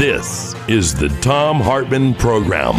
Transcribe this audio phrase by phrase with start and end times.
[0.00, 2.74] This is the Thom Hartmann Program.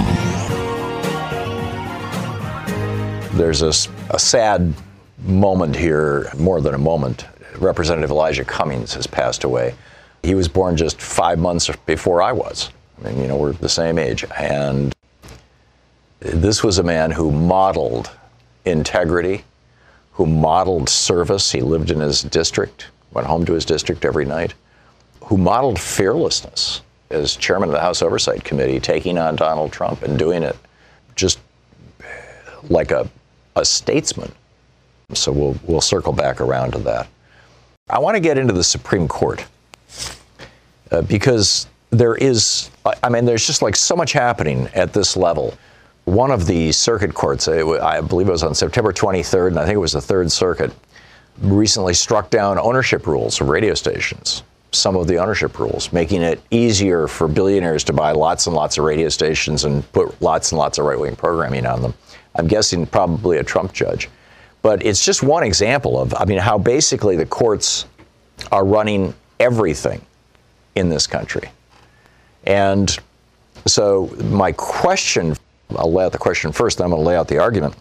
[3.38, 4.74] There's a sad
[5.20, 7.28] moment here, more than a moment.
[7.60, 9.76] Representative Elijah Cummings has passed away.
[10.24, 12.72] He was born just five months before I was.
[12.98, 14.26] I mean, you know, we're the same age.
[14.36, 14.92] And
[16.22, 18.10] this was a man who modeled
[18.66, 19.44] integrity,
[20.14, 21.52] who modeled service.
[21.52, 24.56] He lived in his district, went home to his district every night,
[25.26, 26.82] who modeled fearlessness
[27.12, 30.56] as chairman of the House Oversight Committee, taking on Donald Trump and doing it
[31.16, 31.40] just
[32.70, 33.10] like a,
[33.56, 34.32] a statesman.
[35.14, 37.08] So we'll, we'll circle back around to that.
[37.90, 39.46] I want to get into the Supreme Court
[40.92, 42.70] uh, because there is,
[43.04, 45.54] I- mean, there's just like so much happening at this level.
[46.06, 49.76] One of the circuit courts, I believe it was on September 23rd, and I think
[49.76, 50.72] it was the Third Circuit,
[51.42, 54.44] recently struck down ownership rules of radio stations.
[54.74, 58.78] Some of the ownership rules, making it easier for billionaires to buy lots and lots
[58.78, 61.94] of radio stations and put lots and lots of right wing programming on them.
[62.36, 64.10] I'm guessing probably a Trump judge.
[64.62, 67.86] But it's just one example of, I mean, how basically the courts
[68.52, 70.06] are running everything
[70.76, 71.50] in this country.
[72.46, 72.98] And
[73.66, 75.36] so, my question
[75.78, 77.76] I'll lay out the question first, then I'm going to lay out the argument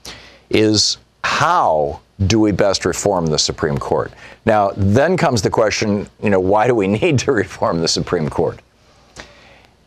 [0.51, 4.13] is how do we best reform the Supreme Court?
[4.45, 8.29] Now, then comes the question, you know, why do we need to reform the Supreme
[8.29, 8.61] Court?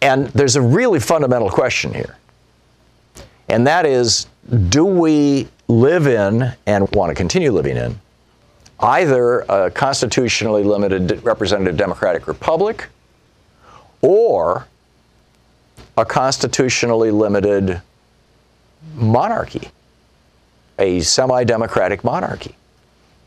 [0.01, 2.17] And there's a really fundamental question here.
[3.49, 4.27] And that is
[4.69, 7.99] do we live in and want to continue living in
[8.79, 12.89] either a constitutionally limited representative democratic republic
[14.01, 14.67] or
[15.97, 17.81] a constitutionally limited
[18.95, 19.69] monarchy,
[20.79, 22.55] a semi democratic monarchy.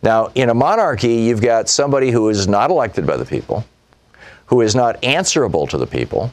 [0.02, 3.64] Now, in a monarchy, you've got somebody who is not elected by the people,
[4.46, 6.32] who is not answerable to the people,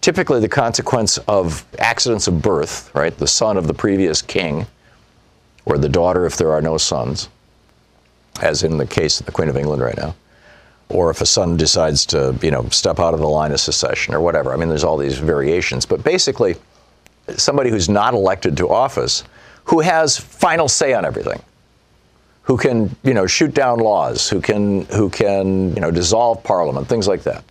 [0.00, 3.16] typically the consequence of accidents of birth, right?
[3.16, 4.66] The son of the previous king,
[5.64, 7.28] or the daughter if there are no sons,
[8.40, 10.14] as in the case of the Queen of England right now
[10.92, 14.14] or if a son decides to, you know, step out of the line of secession
[14.14, 14.52] or whatever.
[14.52, 16.56] I mean, there's all these variations, but basically,
[17.36, 19.24] somebody who's not elected to office,
[19.64, 21.40] who has final say on everything,
[22.42, 26.88] who can, you know, shoot down laws, who can, who can, you know, dissolve parliament,
[26.88, 27.44] things like that,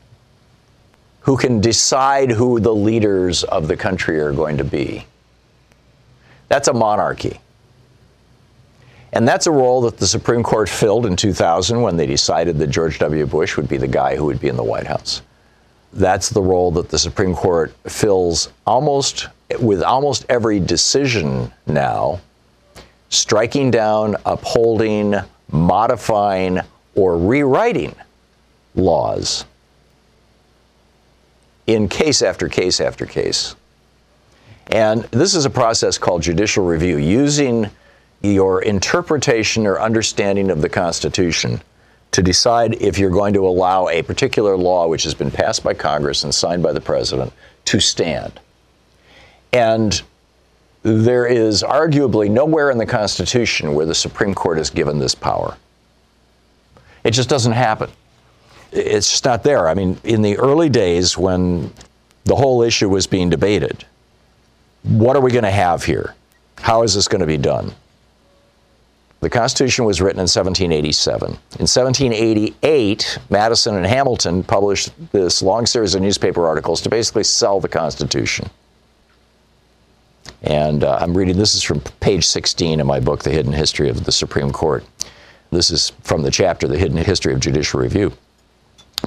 [1.22, 5.06] who can decide who the leaders of the country are going to be.
[6.50, 7.40] That's a monarchy.
[9.14, 12.68] And that's a role that the Supreme Court filled in 2000 when they decided that
[12.68, 13.26] George W.
[13.26, 15.22] Bush would be the guy who would be in the White House.
[15.94, 19.28] That's the role that the Supreme Court fills almost
[19.60, 22.22] with almost every decision now,
[23.10, 25.16] striking down, upholding,
[25.52, 26.60] modifying,
[26.96, 27.94] or rewriting
[28.76, 29.46] laws
[31.68, 33.56] in case after case after case.
[34.68, 37.70] And this is a process called judicial review, using
[38.22, 41.62] your interpretation or understanding of the Constitution
[42.12, 45.74] to decide if you're going to allow a particular law which has been passed by
[45.74, 47.32] Congress and signed by the President
[47.66, 48.40] to stand.
[49.54, 50.02] And
[50.84, 55.56] there is arguably nowhere in the Constitution where the Supreme Court is given this power.
[57.04, 57.90] It just doesn't happen.
[58.72, 59.68] It's just not there.
[59.68, 61.72] I mean, in the early days when
[62.26, 63.86] the whole issue was being debated,
[64.84, 66.16] what are we going to have here?
[66.58, 67.74] How is this going to be done?
[69.22, 71.30] The Constitution was written in 1787.
[71.30, 71.36] In
[71.68, 77.68] 1788, Madison and Hamilton published this long series of newspaper articles to basically sell the
[77.68, 78.50] Constitution.
[80.42, 83.90] And uh, I'm reading this is from page 16 of my book, The Hidden History
[83.90, 84.84] of the Supreme Court.
[85.52, 88.12] This is from the chapter, The Hidden History of Judicial Review.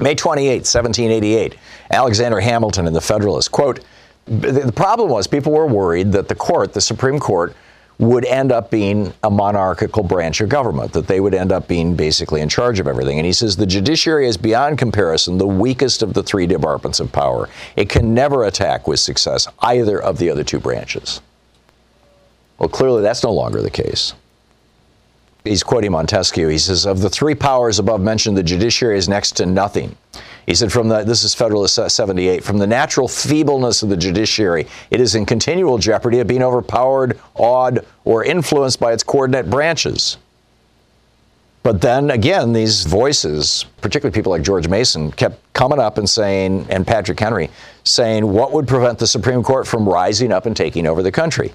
[0.01, 1.57] May 28, 1788,
[1.91, 3.51] Alexander Hamilton in the Federalist.
[3.51, 3.81] Quote,
[4.27, 7.55] the problem was people were worried that the court, the Supreme Court,
[7.99, 11.95] would end up being a monarchical branch of government, that they would end up being
[11.95, 13.19] basically in charge of everything.
[13.19, 17.13] And he says the judiciary is beyond comparison the weakest of the three departments of
[17.13, 17.49] power.
[17.77, 21.21] It can never attack with success either of the other two branches.
[22.59, 24.15] Well, clearly that's no longer the case.
[25.45, 26.49] He's quoting Montesquieu.
[26.49, 29.95] He says, Of the three powers above mentioned, the judiciary is next to nothing.
[30.47, 34.67] He said, from the, this is Federalist 78, from the natural feebleness of the judiciary,
[34.91, 40.19] it is in continual jeopardy of being overpowered, awed, or influenced by its coordinate branches.
[41.63, 46.67] But then again, these voices, particularly people like George Mason, kept coming up and saying,
[46.69, 47.49] and Patrick Henry,
[47.85, 51.55] saying, what would prevent the Supreme Court from rising up and taking over the country?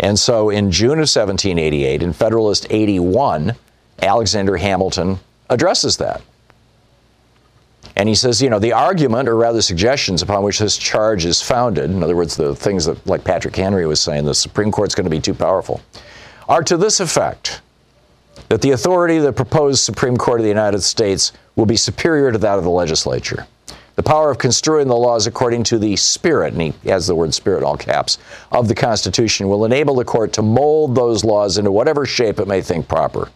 [0.00, 3.54] And so in June of 1788, in Federalist 81,
[4.02, 6.22] Alexander Hamilton addresses that.
[8.00, 11.42] And he says, you know, the argument, or rather suggestions upon which this charge is
[11.42, 14.94] founded, in other words, the things that, like Patrick Henry was saying, the Supreme Court's
[14.94, 15.82] going to be too powerful,
[16.48, 17.60] are to this effect
[18.48, 22.32] that the authority of the proposed Supreme Court of the United States will be superior
[22.32, 23.46] to that of the legislature.
[23.96, 27.34] The power of construing the laws according to the spirit, and he has the word
[27.34, 28.16] spirit all caps,
[28.50, 32.48] of the Constitution will enable the court to mold those laws into whatever shape it
[32.48, 33.28] may think proper.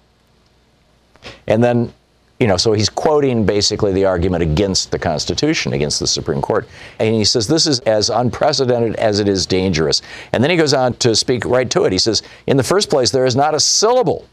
[1.46, 1.92] And then
[2.40, 6.68] you know, so he's quoting basically the argument against the Constitution, against the Supreme Court.
[6.98, 10.02] And he says this is as unprecedented as it is dangerous.
[10.32, 11.92] And then he goes on to speak right to it.
[11.92, 14.26] He says, in the first place, there is not a syllable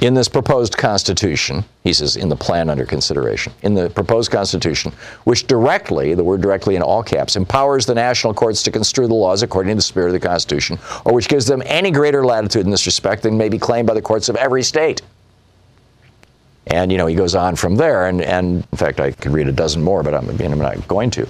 [0.00, 4.92] in this proposed Constitution, he says, in the plan under consideration, in the proposed Constitution,
[5.24, 9.14] which directly, the word directly in all caps, empowers the national courts to construe the
[9.14, 12.64] laws according to the spirit of the Constitution, or which gives them any greater latitude
[12.64, 15.02] in this respect than may be claimed by the courts of every state.
[16.68, 18.06] And, you know, he goes on from there.
[18.06, 21.10] And, and in fact, I could read a dozen more, but I'm, I'm not going
[21.12, 21.26] to.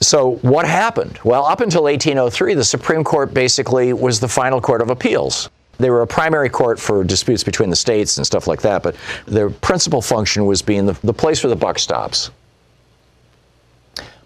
[0.00, 1.18] So, what happened?
[1.24, 5.48] Well, up until 1803, the Supreme Court basically was the final court of appeals.
[5.78, 8.96] They were a primary court for disputes between the states and stuff like that, but
[9.26, 12.30] their principal function was being the, the place where the buck stops.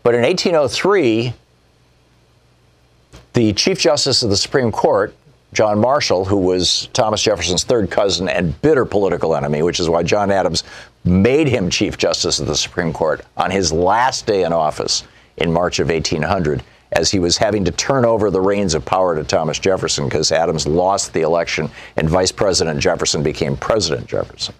[0.02, 1.34] But in 1803,
[3.32, 5.14] the Chief Justice of the Supreme Court
[5.52, 10.02] John Marshall, who was Thomas Jefferson's third cousin and bitter political enemy, which is why
[10.02, 10.62] John Adams
[11.04, 15.02] made him Chief Justice of the Supreme Court on his last day in office
[15.38, 16.62] in March of 1800,
[16.92, 20.30] as he was having to turn over the reins of power to Thomas Jefferson because
[20.30, 24.54] Adams lost the election and Vice President Jefferson became President Jefferson.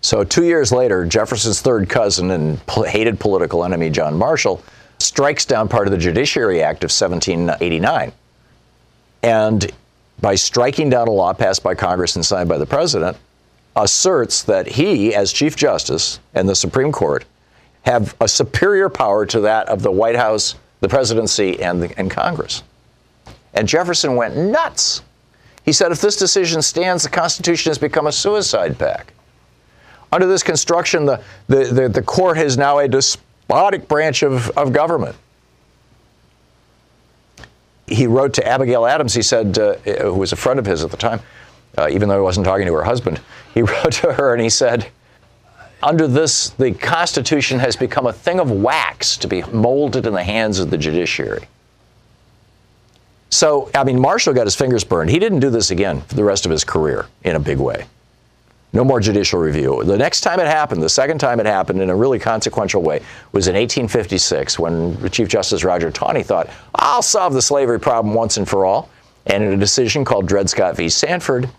[0.00, 4.62] So, two years later, Jefferson's third cousin and hated political enemy, John Marshall,
[4.98, 8.12] strikes down part of the Judiciary Act of 1789
[9.22, 9.70] and
[10.20, 13.16] by striking down a law passed by Congress and signed by the president,
[13.76, 17.24] asserts that he, as Chief Justice and the Supreme Court,
[17.82, 22.10] have a superior power to that of the White House, the presidency, and, the, and
[22.10, 22.62] Congress.
[23.54, 25.02] And Jefferson went nuts.
[25.64, 29.12] He said, if this decision stands, the Constitution has become a suicide pact.
[30.12, 34.72] Under this construction, the, the, the, the court is now a despotic branch of, of
[34.72, 35.16] government
[37.86, 39.14] he wrote to Abigail Adams.
[39.14, 41.20] He said, uh, who was a friend of his at the time,
[41.76, 43.20] uh, even though he wasn't talking to her husband,
[43.54, 44.88] he wrote to her and he said,
[45.82, 50.22] under this, the Constitution has become a thing of wax to be molded in the
[50.22, 51.48] hands of the judiciary.
[53.30, 55.10] So, I mean, Marshall got his fingers burned.
[55.10, 57.86] He didn't do this again for the rest of his career in a big way.
[58.74, 59.82] No more judicial review.
[59.84, 63.02] The next time it happened, the second time it happened in a really consequential way,
[63.32, 68.38] was in 1856 when Chief Justice Roger Taney thought, I'll solve the slavery problem once
[68.38, 68.88] and for all.
[69.26, 70.88] And in a decision called Dred Scott v.
[70.88, 71.50] Sandford,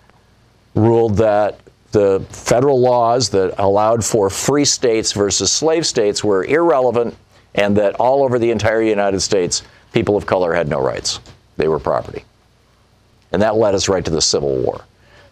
[0.75, 1.59] ruled that
[1.91, 7.15] the federal laws that allowed for free states versus slave states were irrelevant
[7.53, 9.61] and that all over the entire United States,
[9.93, 11.19] people of color had no rights.
[11.57, 12.25] They were property.
[13.31, 14.83] And that led us right to the Civil War.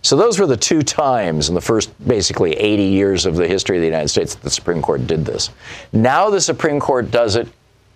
[0.04, 3.78] So those were the two times in the first basically 80 years of the history
[3.78, 5.52] of the United States that the Supreme Court did this.
[5.94, 7.48] Now the Supreme Court does it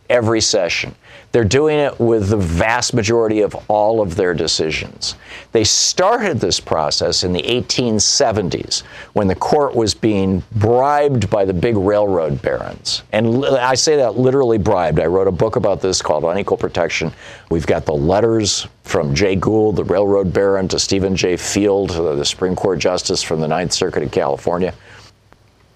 [0.09, 0.95] every session.
[1.31, 5.15] They're doing it with the vast majority of all of their decisions.
[5.51, 8.83] They started this process in the 1870s
[9.13, 13.03] when the court was being bribed by the big railroad barons.
[13.11, 14.99] And I say that literally bribed.
[14.99, 17.11] I wrote a book about this called Unequal Protection.
[17.49, 21.35] We've got the letters from Jay Gould, the railroad baron, to Stephen J.
[21.35, 24.73] Field, uh, the Supreme Court justice from the Ninth Circuit of California.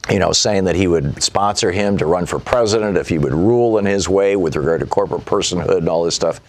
[0.09, 3.33] You know, saying that he would sponsor him to run for president if he would
[3.33, 6.41] rule in his way with regard to corporate personhood and all this stuff.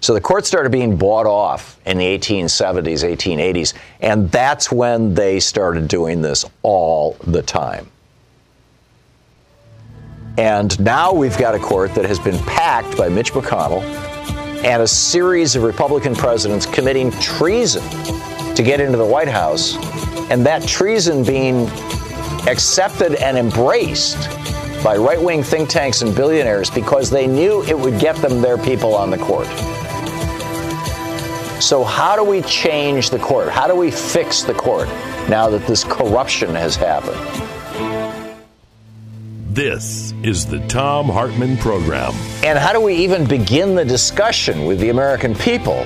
[0.00, 5.40] So the court started being bought off in the 1870s, 1880s, and that's when they
[5.40, 7.90] started doing this all the time.
[10.36, 13.82] And now we've got a court that has been packed by Mitch McConnell
[14.62, 17.82] and a series of Republican presidents committing treason
[18.54, 19.76] to get into the White House,
[20.30, 21.68] and that treason being
[22.46, 24.28] accepted and embraced
[24.82, 28.58] by right wing think tanks and billionaires because they knew it would get them their
[28.58, 29.48] people on the court.
[31.60, 33.48] So, how do we change the court?
[33.48, 34.88] How do we fix the court
[35.28, 37.18] now that this corruption has happened?
[39.50, 42.12] This is the Thom Hartmann Program.
[42.44, 45.84] And how do we even begin the discussion with the American people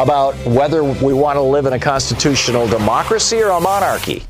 [0.00, 4.24] about whether we want to live in a constitutional democracy or a monarchy?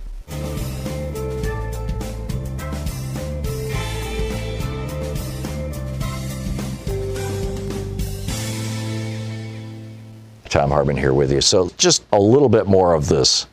[10.48, 11.40] Thom Hartmann here with you.
[11.40, 13.46] So, just a little bit more of this,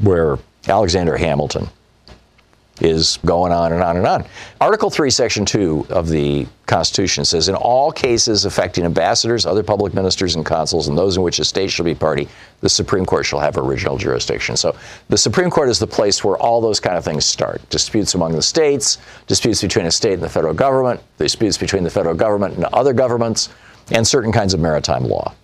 [0.00, 1.68] where Alexander Hamilton
[2.80, 4.24] is going on and on and on.
[4.60, 9.94] Article 3, Section 2 of the Constitution says In all cases affecting ambassadors, other public
[9.94, 12.28] ministers, and consuls, and those in which a state shall be party,
[12.60, 14.56] the Supreme Court shall have original jurisdiction.
[14.56, 14.74] So
[15.08, 18.32] the Supreme Court is the place where all those kind of things start disputes among
[18.32, 22.56] the states, disputes between a state and the federal government, disputes between the federal government
[22.56, 23.50] and other governments,
[23.90, 25.34] and certain kinds of maritime law.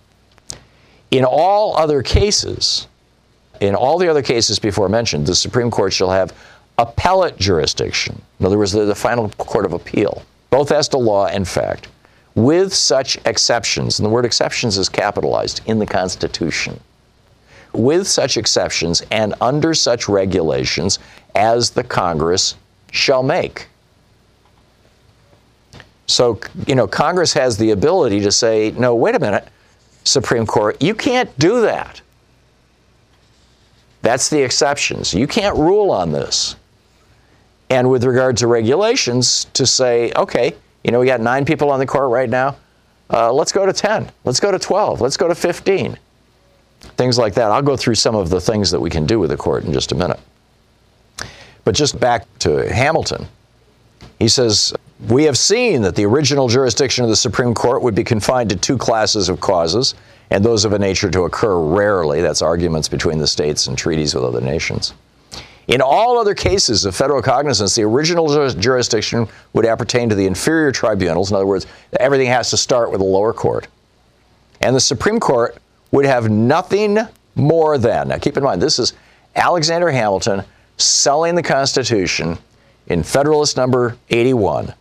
[1.11, 2.87] In all other cases,
[3.61, 6.33] in all the other cases before mentioned, the Supreme Court shall have
[6.77, 8.21] appellate jurisdiction.
[8.39, 11.87] In other words, the final court of appeal, both as to law and fact,
[12.35, 16.79] with such exceptions, and the word exceptions is capitalized in the Constitution,
[17.73, 20.99] with such exceptions and under such regulations
[21.35, 22.55] as the Congress
[22.91, 23.67] shall make.
[26.07, 29.47] So, you know, Congress has the ability to say, no, wait a minute
[30.03, 30.81] Supreme Court.
[30.81, 32.01] You can't do that.
[34.01, 35.13] That's the exceptions.
[35.13, 36.55] You can't rule on this.
[37.69, 41.79] And with regard to regulations, to say, okay, you know, we got nine people on
[41.79, 42.55] the court right now.
[43.11, 44.09] Uh, let's go to 10.
[44.23, 45.01] Let's go to 12.
[45.01, 45.97] Let's go to 15.
[46.79, 47.51] Things like that.
[47.51, 49.73] I'll go through some of the things that we can do with the court in
[49.73, 50.19] just a minute.
[51.65, 53.27] But just back to Hamilton,
[54.19, 54.73] he says,
[55.07, 58.55] we have seen that the original jurisdiction of the Supreme Court would be confined to
[58.55, 59.95] two classes of causes,
[60.29, 62.21] and those of a nature to occur rarely.
[62.21, 64.93] That's arguments between the states and treaties with other nations.
[65.67, 70.71] In all other cases of federal cognizance, the original jurisdiction would appertain to the inferior
[70.71, 71.29] tribunals.
[71.29, 71.67] In other words,
[71.99, 73.67] everything has to start with the lower court.
[74.61, 75.57] And the Supreme Court
[75.91, 76.97] would have nothing
[77.35, 78.93] more than, now keep in mind, this is
[79.35, 80.43] Alexander Hamilton
[80.77, 82.37] selling the Constitution
[82.89, 84.73] in Federalist number 81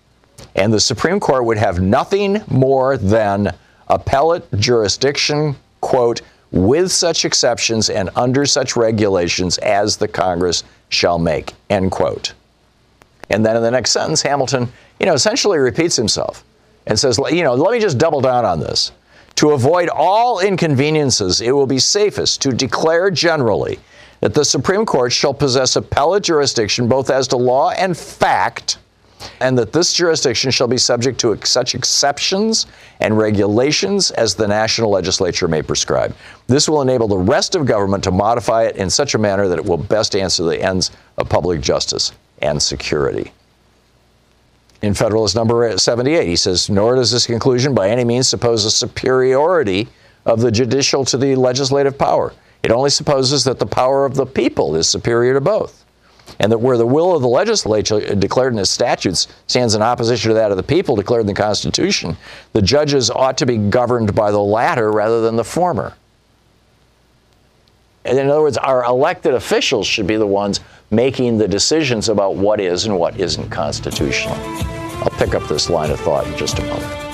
[0.54, 3.54] and the Supreme Court would have nothing more than
[3.88, 11.52] appellate jurisdiction, quote, with such exceptions and under such regulations as the Congress shall make,
[11.70, 12.32] end quote.
[13.30, 16.44] And then in the next sentence, Hamilton, you know, essentially repeats himself
[16.86, 18.92] and says, you know, let me just double down on this.
[19.36, 23.78] To avoid all inconveniences, it will be safest to declare generally
[24.20, 28.78] that the Supreme Court shall possess appellate jurisdiction both as to law and fact
[29.40, 32.66] and that this jurisdiction shall be subject to such exceptions
[33.00, 36.14] and regulations as the national legislature may prescribe.
[36.46, 39.58] This will enable the rest of government to modify it in such a manner that
[39.58, 43.32] it will best answer the ends of public justice and security.
[44.82, 48.70] In Federalist number 78, he says, Nor does this conclusion by any means suppose a
[48.70, 49.88] superiority
[50.24, 52.32] of the judicial to the legislative power.
[52.62, 55.84] It only supposes that the power of the people is superior to both
[56.38, 60.28] and that where the will of the legislature declared in its statutes stands in opposition
[60.28, 62.16] to that of the people declared in the Constitution,
[62.52, 65.94] the judges ought to be governed by the latter rather than the former.
[68.04, 70.60] And in other words, our elected officials should be the ones
[70.90, 74.34] making the decisions about what is and what isn't constitutional.
[74.34, 77.07] I'll pick up this line of thought in just a moment.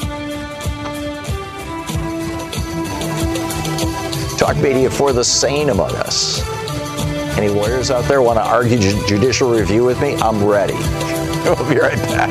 [4.36, 6.42] Talk media for the sane among us.
[7.38, 10.14] Any lawyers out there want to argue judicial review with me?
[10.16, 10.74] I'm ready.
[11.44, 12.30] We'll be right back.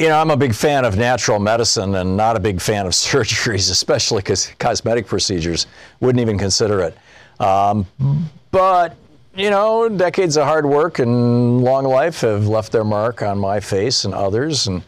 [0.00, 2.92] You know, I'm a big fan of natural medicine and not a big fan of
[2.94, 5.66] surgeries, especially because cosmetic procedures
[6.00, 6.96] wouldn't even consider it.
[7.38, 7.86] Um,
[8.50, 8.96] but
[9.40, 13.58] you know, decades of hard work and long life have left their mark on my
[13.60, 14.66] face and others.
[14.66, 14.82] And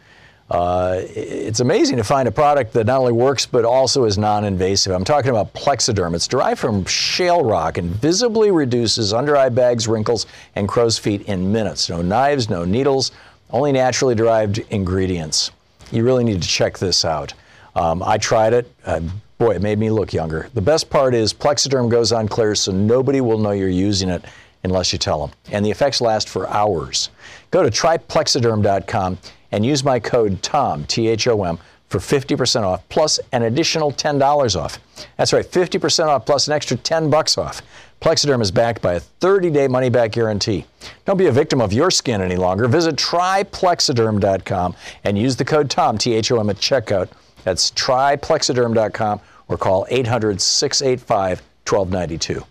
[0.50, 4.92] Uh, it's amazing to find a product that not only works but also is non-invasive.
[4.92, 6.14] I'm talking about Plexaderm.
[6.14, 11.22] It's derived from shale rock and visibly reduces under eye bags, wrinkles, and crow's feet
[11.22, 11.88] in minutes.
[11.88, 13.12] No knives, no needles,
[13.50, 15.52] only naturally derived ingredients.
[15.90, 17.32] You really need to check this out.
[17.74, 18.70] Um, I tried it.
[18.84, 19.00] Uh,
[19.42, 20.48] boy, it made me look younger.
[20.54, 24.24] The best part is Plexaderm goes on clear, so nobody will know you're using it
[24.62, 25.36] unless you tell them.
[25.50, 27.10] And the effects last for hours.
[27.50, 29.18] Go to tryplexaderm.com
[29.50, 31.58] and use my code TOM, T H O M,
[31.88, 34.78] for 50% off plus an additional $10 off.
[35.16, 37.62] That's right, 50% off plus an extra 10 bucks off.
[38.00, 40.66] Plexaderm is backed by a 30-day money-back guarantee.
[41.04, 42.68] Don't be a victim of your skin any longer.
[42.68, 47.08] Visit tryplexaderm.com and use the code TOM, T-H-O-M, at checkout.
[47.44, 49.20] That's tryplexaderm.com
[49.52, 52.44] or call 800-685-1292.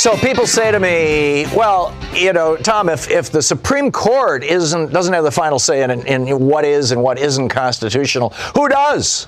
[0.00, 4.92] So people say to me, well, you know, Thom, if, if the Supreme Court isn't
[4.92, 9.26] doesn't have the final say in, in what is and what isn't constitutional, who does?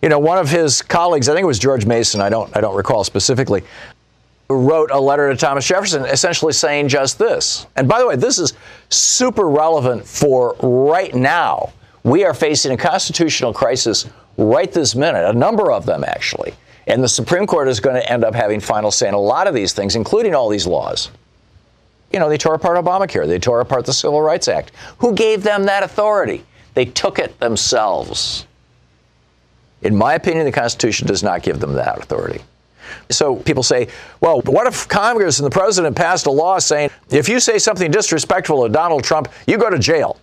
[0.00, 2.60] You know, one of his colleagues, I think it was George Mason, I don't I
[2.60, 3.64] don't recall specifically,
[4.48, 7.66] wrote a letter to Thomas Jefferson essentially saying just this.
[7.74, 8.52] And by the way, this is
[8.90, 11.72] super relevant for right now.
[12.04, 14.06] We are facing a constitutional crisis
[14.36, 16.54] right this minute, a number of them actually.
[16.86, 19.46] And the Supreme Court is going to end up having final say in a lot
[19.46, 21.10] of these things, including all these laws.
[22.12, 24.70] You know, they tore apart Obamacare, they tore apart the Civil Rights Act.
[24.98, 26.44] Who gave them that authority?
[26.74, 28.46] They took it themselves.
[29.80, 32.42] In my opinion, the Constitution does not give them that authority.
[33.10, 33.88] So people say,
[34.20, 37.90] well, what if Congress and the president passed a law saying if you say something
[37.90, 40.18] disrespectful to Donald Trump, you go to jail?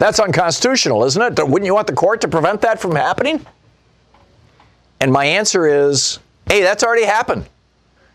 [0.00, 1.46] That's unconstitutional, isn't it?
[1.46, 3.44] Wouldn't you want the court to prevent that from happening?
[4.98, 7.42] And my answer is hey, that's already happened.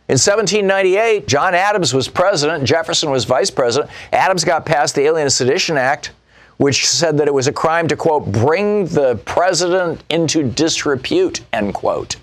[0.09, 3.91] In 1798, John Adams was president, Jefferson was vice president.
[4.11, 6.11] Adams got passed the Alien Sedition Act,
[6.57, 11.75] which said that it was a crime to, quote, bring the president into disrepute, end
[11.75, 12.15] quote.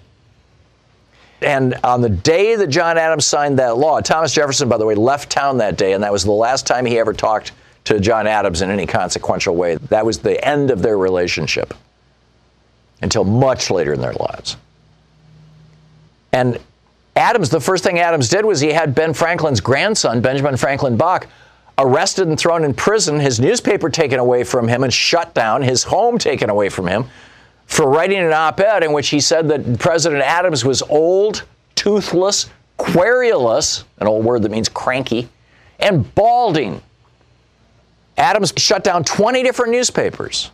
[1.40, 4.96] And on the day that John Adams signed that law, Thomas Jefferson, by the way,
[4.96, 7.52] left town that day, and that was the last time he ever talked
[7.84, 9.76] to John Adams in any consequential way.
[9.76, 11.74] That was the end of their relationship
[13.00, 14.56] until much later in their lives.
[16.32, 16.58] And
[17.16, 21.26] Adams, the first thing Adams did was he had Ben Franklin's grandson, Benjamin Franklin Bache,
[21.78, 25.82] arrested and thrown in prison, his newspaper taken away from him and shut down, his
[25.82, 27.04] home taken away from him
[27.66, 32.50] for writing an op ed in which he said that President Adams was old, toothless,
[32.76, 35.28] querulous, an old word that means cranky,
[35.80, 36.82] and balding.
[38.16, 40.50] Adams shut down 20 different newspapers.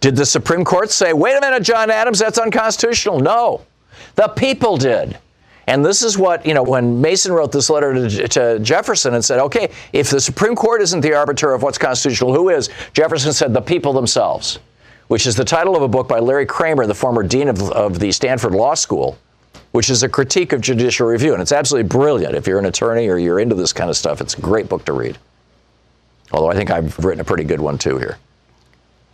[0.00, 3.20] Did the Supreme Court say, wait a minute, John Adams, that's unconstitutional?
[3.20, 3.62] No.
[4.16, 5.18] The people did.
[5.66, 9.24] And this is what, you know, when Mason wrote this letter to, to, Jefferson and
[9.24, 12.68] said, okay, if the Supreme Court isn't the arbiter of what's constitutional, who is?
[12.92, 14.58] Jefferson said, the people themselves,
[15.08, 17.98] which is the title of a book by Larry Kramer, the former dean of, of
[17.98, 19.16] the Stanford Law School,
[19.72, 21.32] which is a critique of judicial review.
[21.32, 22.34] And it's absolutely brilliant.
[22.34, 24.84] If you're an attorney or you're into this kind of stuff, it's a great book
[24.84, 25.16] to read.
[26.32, 28.18] Although I think I've written a pretty good one too here.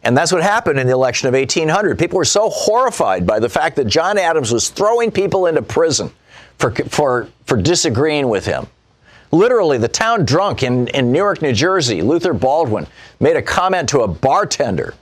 [0.03, 1.99] And that's what happened in the election of 1800.
[1.99, 6.11] People were so horrified by the fact that John Adams was throwing people into prison
[6.59, 8.67] for, for, for disagreeing with him.
[9.33, 12.87] Literally, the town drunk in, in Newark, New Jersey, Luther Baldwin,
[13.21, 14.95] made a comment to a bartender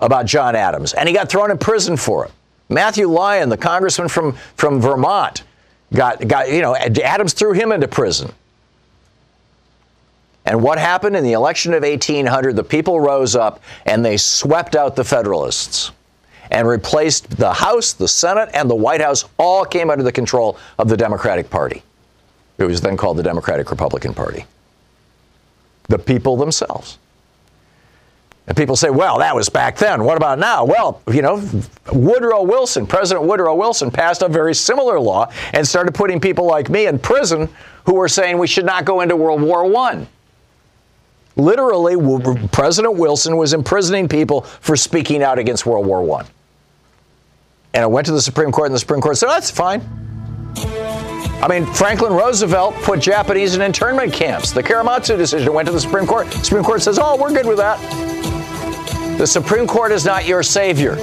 [0.00, 2.32] about John Adams, and he got thrown in prison for it.
[2.68, 5.44] Matthew Lyon, the congressman from, from Vermont,
[5.94, 8.30] got, got, you know, Adams threw him into prison.
[10.48, 12.56] And what happened in the election of 1800?
[12.56, 15.90] The people rose up and they swept out the Federalists
[16.50, 20.56] and replaced the House, the Senate, and the White House, all came under the control
[20.78, 21.82] of the Democratic Party.
[22.56, 24.46] It was then called the Democratic Republican Party.
[25.88, 26.96] The people themselves.
[28.46, 30.02] And people say, well, that was back then.
[30.02, 30.64] What about now?
[30.64, 31.46] Well, you know,
[31.92, 36.70] Woodrow Wilson, President Woodrow Wilson, passed a very similar law and started putting people like
[36.70, 37.50] me in prison
[37.84, 40.06] who were saying we should not go into World War I.
[41.38, 41.96] Literally,
[42.48, 46.26] President Wilson was imprisoning people for speaking out against World War I.
[47.74, 49.80] And it went to the Supreme Court, and the Supreme Court said, that's fine.
[51.40, 54.50] I mean, Franklin Roosevelt put Japanese in internment camps.
[54.50, 56.26] The Korematsu decision went to the Supreme Court.
[56.32, 57.78] Supreme Court says, oh, we're good with that.
[59.18, 60.96] The Supreme Court is not your savior.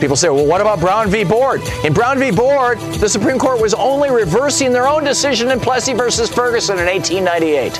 [0.00, 1.24] People say, well, what about Brown v.
[1.24, 1.60] Board?
[1.84, 2.30] In Brown v.
[2.30, 6.86] Board, the Supreme Court was only reversing their own decision in Plessy versus Ferguson in
[6.86, 7.72] 1898.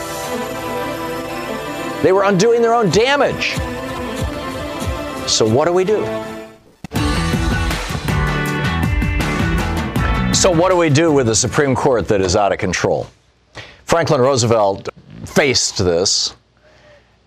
[2.03, 3.55] They were undoing their own damage.
[5.29, 6.05] So, what do we do?
[10.35, 13.07] So, what do we do with a Supreme Court that is out of control?
[13.85, 14.89] Franklin Roosevelt
[15.25, 16.35] faced this.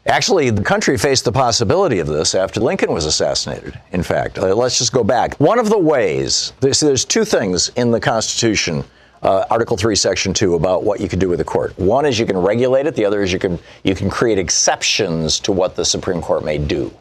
[0.08, 3.80] Actually, the country faced the possibility of this after Lincoln was assassinated.
[3.92, 5.40] In fact, uh, let's just go back.
[5.40, 8.84] One of the ways, there's, there's two things in the Constitution,
[9.22, 11.78] uh, Article 3, Section 2, about what you can do with the court.
[11.78, 15.40] One is you can regulate it, the other is you can, you can create exceptions
[15.42, 16.92] to what the Supreme Court may do.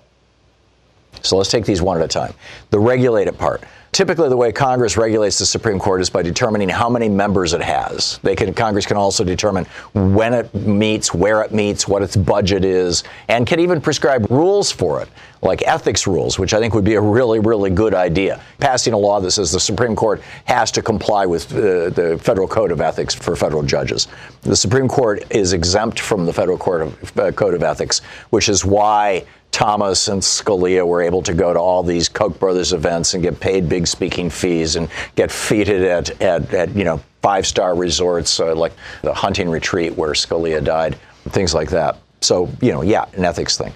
[1.23, 2.35] So let's take these one at a time.
[2.69, 3.63] The regulated part.
[3.93, 7.61] Typically, the way Congress regulates the Supreme Court is by determining how many members it
[7.61, 8.21] has.
[8.23, 12.65] They can, Congress can also determine when it meets, where it meets, what its budget
[12.65, 15.09] is, and can even prescribe rules for it,
[15.43, 18.41] like ethics rules, which I think would be a really, really good idea.
[18.61, 22.47] Passing a law that says the Supreme Court has to comply with uh, the Federal
[22.47, 24.07] Code of Ethics for federal judges.
[24.43, 28.49] The Supreme Court is exempt from the Federal Court of, uh, Code of Ethics, which
[28.49, 33.15] is why Thomas and Scalia were able to go to all these Koch brothers events
[33.15, 37.47] and get paid big speaking fees and get feted at, at, at you know five
[37.47, 41.99] star resorts uh, like the hunting retreat where Scalia died, things like that.
[42.21, 43.73] So you know, yeah, an ethics thing.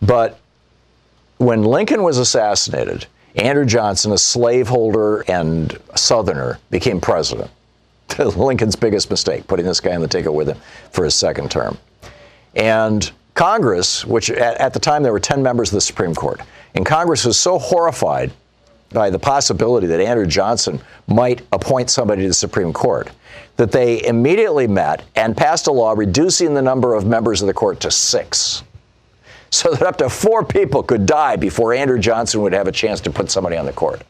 [0.00, 0.38] But
[1.38, 7.50] when Lincoln was assassinated, Andrew Johnson, a slaveholder and Southerner, became president.
[8.18, 10.58] Lincoln's biggest mistake, putting this guy on the ticket with him
[10.90, 11.78] for his second term.
[12.54, 16.40] And Congress, which at, at, the time there were 10 members of the Supreme Court,
[16.74, 18.30] and Congress was so horrified
[18.92, 23.10] by the possibility that Andrew Johnson might appoint somebody to the Supreme Court
[23.56, 27.54] that they immediately met and passed a law reducing the number of members of the
[27.54, 28.62] court to six.
[29.50, 33.00] So that up to four people could die before Andrew Johnson would have a chance
[33.02, 34.02] to put somebody on the court.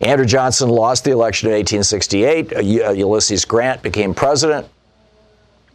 [0.00, 2.56] Andrew Johnson lost the election in 1868.
[2.56, 4.66] Uh, Ulysses Grant became president.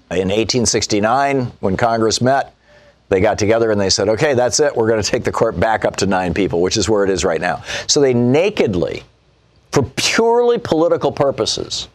[0.09, 2.55] In 1869, when Congress met,
[3.09, 4.75] they got together and they said, okay, that's it.
[4.75, 7.09] We're going to take the court back up to nine people, which is where it
[7.09, 7.63] is right now.
[7.87, 9.03] So they nakedly,
[9.71, 11.87] for purely political purposes,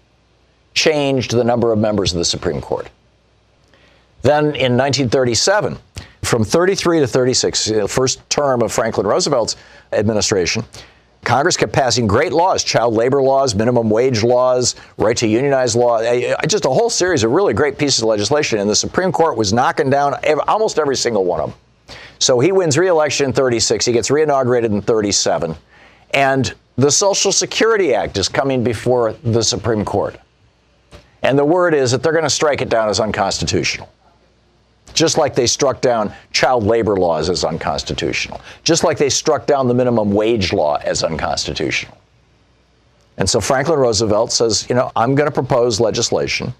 [0.74, 2.88] changed the number of members of the Supreme Court.
[4.22, 5.78] Then in 1937,
[6.22, 9.56] from 33 to 36, the first term of Franklin Roosevelt's
[9.92, 10.64] administration,
[11.24, 15.98] Congress kept passing great laws, child labor laws, minimum wage laws, right to unionize law,
[15.98, 18.58] eh, eh, just a whole series of really great pieces of legislation.
[18.58, 20.14] And the Supreme Court was knocking down
[20.48, 21.58] almost every single one of them.
[22.18, 23.84] So he wins re-election in 36.
[23.84, 25.54] He gets reinaugurated in 37.
[26.12, 30.18] And the Social Security Act is coming before the Supreme Court.
[31.22, 33.88] And the word is that they're going to strike it down as unconstitutional
[34.94, 39.68] just like they struck down child labor laws as unconstitutional, just like they struck down
[39.68, 41.96] the minimum wage law as unconstitutional.
[43.16, 46.54] And so Franklin Roosevelt says, you know, I'm going to propose legislation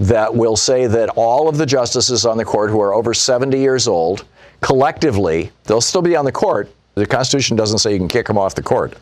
[0.00, 3.58] that will say that all of the justices on the court who are over 70
[3.58, 4.24] years old,
[4.60, 6.70] collectively, they'll still be on the court.
[6.94, 8.96] The Constitution doesn't say you can kick them off the court.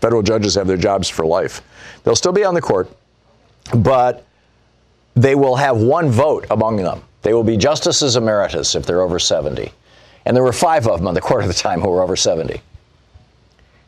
[0.00, 1.62] Federal judges have their jobs for life.
[2.04, 2.88] They'll still be on the court,
[3.74, 4.24] but
[5.14, 7.02] they will have one vote among them.
[7.22, 9.72] They will be justices emeritus if they're over 70.
[10.24, 12.16] And there were five of them on the court at the time who were over
[12.16, 12.60] 70.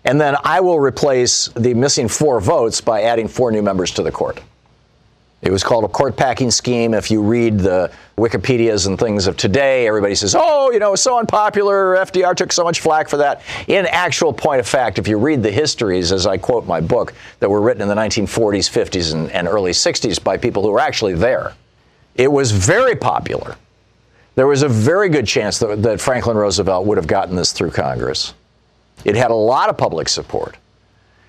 [0.05, 4.03] And then I will replace the missing four votes by adding four new members to
[4.03, 4.40] the court.
[5.42, 6.95] It was called a court packing scheme.
[6.95, 11.18] If you read the Wikipedias and things of today, everybody says, oh, you know, so
[11.18, 11.97] unpopular.
[11.97, 13.42] FDR took so much flack for that.
[13.66, 17.12] In actual point of fact, if you read the histories, as I quote my book,
[17.40, 20.81] that were written in the 1940s, 50s, and, and early 60s by people who were
[20.81, 21.55] actually there,
[22.14, 23.57] it was very popular.
[24.35, 27.70] There was a very good chance that, that Franklin Roosevelt would have gotten this through
[27.70, 28.35] Congress.
[29.05, 30.57] It had a lot of public support.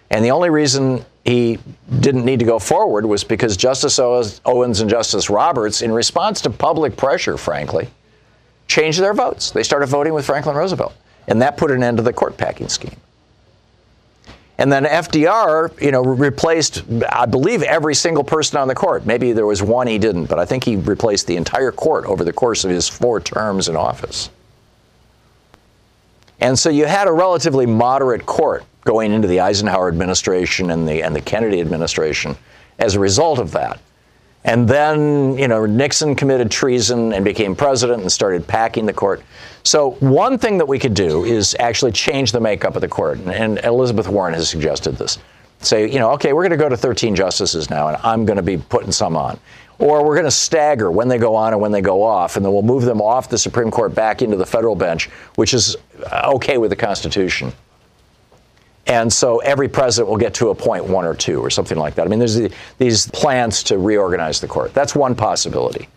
[0.09, 1.57] And the only reason he
[1.99, 6.49] didn't need to go forward was because Justice Owens and Justice Roberts, in response to
[6.49, 7.89] public pressure, frankly,
[8.67, 9.51] changed their votes.
[9.51, 10.93] They started voting with Franklin Roosevelt.
[11.27, 12.95] And that put an end to the court packing scheme.
[14.57, 19.05] And then FDR, you know, replaced, I believe, every single person on the court.
[19.05, 22.23] Maybe there was one he didn't, but I think he replaced the entire court over
[22.23, 24.29] the course of his four terms in office.
[26.39, 31.01] And so you had a relatively moderate court going into the Eisenhower administration and the,
[31.01, 32.35] and the Kennedy administration
[32.79, 33.79] as a result of that.
[34.45, 39.23] And then, you know, Nixon committed treason and became president and started packing the court.
[39.63, 43.19] So, one thing that we could do is actually change the makeup of the court.
[43.19, 45.17] And Elizabeth Warren has suggested this.
[45.59, 48.35] Say, you know, okay, we're going to go to 13 justices now, and I'm going
[48.35, 49.39] to be putting some on.
[49.79, 52.45] Or we're going to stagger when they go on and when they go off, and
[52.45, 55.77] then we'll move them off the Supreme Court back into the federal bench, which is
[56.11, 57.53] uh, okay with the Constitution.
[58.87, 62.05] And so every president will get to appoint one or two or something like that.
[62.05, 64.73] I mean, there's the, these plans to reorganize the court.
[64.73, 65.87] That's one possibility.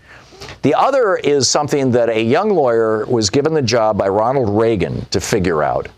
[0.62, 5.04] The other is something that a young lawyer was given the job by Ronald Reagan
[5.06, 5.88] to figure out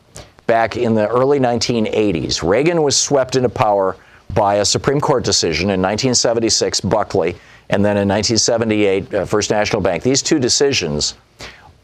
[0.47, 2.43] back in the early 1980s.
[2.43, 3.97] Reagan was swept into power
[4.35, 7.37] by a Supreme Court decision in 1976, Buckley,
[7.71, 10.03] and then in 1978, uh, First National Bank.
[10.03, 11.15] These two decisions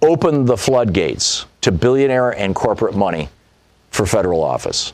[0.00, 3.28] opened the floodgates to billionaire and corporate money
[3.94, 4.92] for federal office.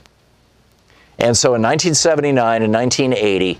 [1.18, 3.58] And so in 1979 and 1980,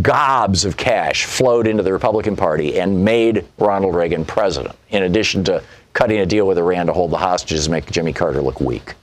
[0.00, 5.42] gobs of cash flowed into the Republican Party and made Ronald Reagan president, in addition
[5.44, 8.60] to cutting a deal with Iran to hold the hostages and make Jimmy Carter look
[8.60, 8.94] weak.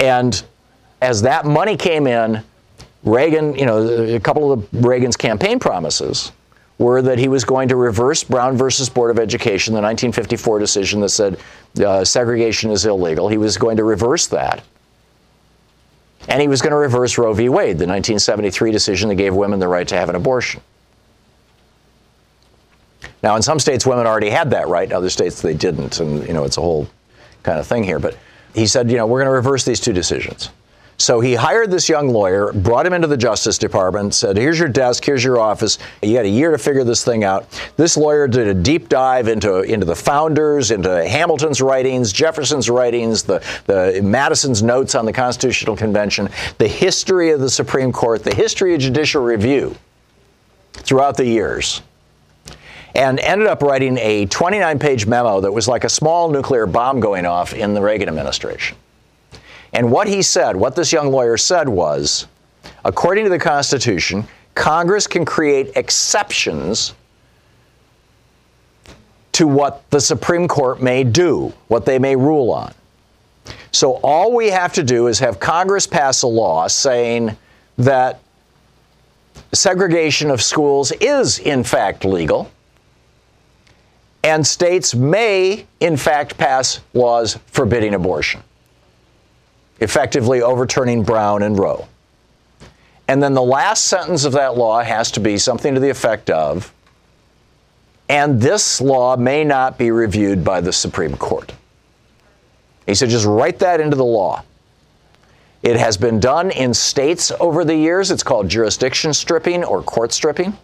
[0.00, 0.42] And
[1.00, 2.42] as that money came in,
[3.04, 6.32] Reagan, you know, a couple of Reagan's campaign promises
[6.82, 11.00] were that he was going to reverse Brown versus Board of Education, the 1954 decision
[11.00, 11.38] that said
[11.84, 13.28] uh, segregation is illegal.
[13.28, 14.62] He was going to reverse that.
[16.28, 17.48] And he was going to reverse Roe v.
[17.48, 20.60] Wade, the 1973 decision that gave women the right to have an abortion.
[23.22, 24.88] Now, in some states, women already had that right.
[24.88, 26.00] In other states, they didn't.
[26.00, 26.88] And, you know, it's a whole
[27.42, 27.98] kind of thing here.
[27.98, 28.16] But
[28.54, 30.50] he said, you know, we're going to reverse these two decisions.
[31.02, 34.68] So he hired this young lawyer, brought him into the Justice Department, said, Here's your
[34.68, 35.78] desk, here's your office.
[36.00, 37.60] You got a year to figure this thing out.
[37.76, 43.24] This lawyer did a deep dive into, into the founders, into Hamilton's writings, Jefferson's writings,
[43.24, 48.32] the, the Madison's notes on the Constitutional Convention, the history of the Supreme Court, the
[48.36, 49.74] history of judicial review
[50.74, 51.82] throughout the years
[52.94, 57.00] and ended up writing a 29 page memo that was like a small nuclear bomb
[57.00, 58.76] going off in the Reagan administration.
[59.72, 62.26] And what he said, what this young lawyer said was
[62.84, 66.94] according to the Constitution, Congress can create exceptions
[69.32, 72.74] to what the Supreme Court may do, what they may rule on.
[73.70, 77.34] So all we have to do is have Congress pass a law saying
[77.78, 78.20] that
[79.52, 82.50] segregation of schools is, in fact, legal.
[84.22, 88.42] And states may, in fact, pass laws forbidding abortion
[89.82, 91.86] effectively overturning Brown and Roe.
[93.08, 96.30] And then the last sentence of that law has to be something to the effect
[96.30, 96.72] of,
[98.08, 101.52] and this law may not be reviewed by the Supreme Court.
[102.86, 104.44] He said, just write that into the law.
[105.62, 108.10] It has been done in states over the years.
[108.10, 110.56] It's called jurisdiction stripping or court stripping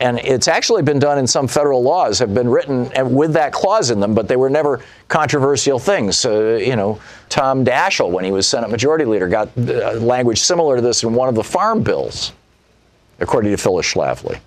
[0.00, 3.90] and it's actually been done in some federal laws have been written with that clause
[3.90, 6.24] in them, but they were never controversial things.
[6.24, 10.76] Uh, you know, Tom Daschle, when he was Senate Majority Leader, got uh, language similar
[10.76, 12.32] to this in one of the farm bills,
[13.18, 14.38] according to Phyllis Schlafly.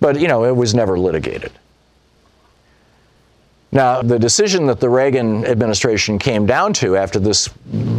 [0.00, 1.52] But you know, it was never litigated.
[3.74, 7.48] Now, the decision that the Reagan administration came down to after this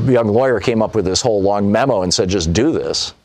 [0.06, 3.16] young lawyer came up with this whole long memo and said, just do this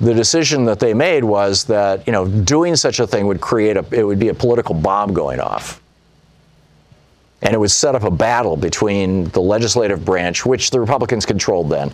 [0.00, 3.76] the decision that they made was that you know doing such a thing would create
[3.76, 5.80] a it would be a political bomb going off.
[7.42, 11.70] And it would set up a battle between the legislative branch which the republicans controlled
[11.70, 11.92] then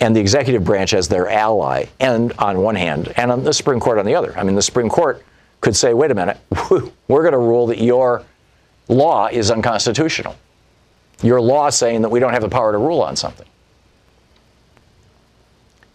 [0.00, 3.80] and the executive branch as their ally and on one hand and on the supreme
[3.80, 4.36] court on the other.
[4.36, 5.24] I mean the supreme court
[5.60, 6.38] could say wait a minute
[7.08, 8.24] we're going to rule that your
[8.88, 10.34] law is unconstitutional.
[11.22, 13.46] Your law saying that we don't have the power to rule on something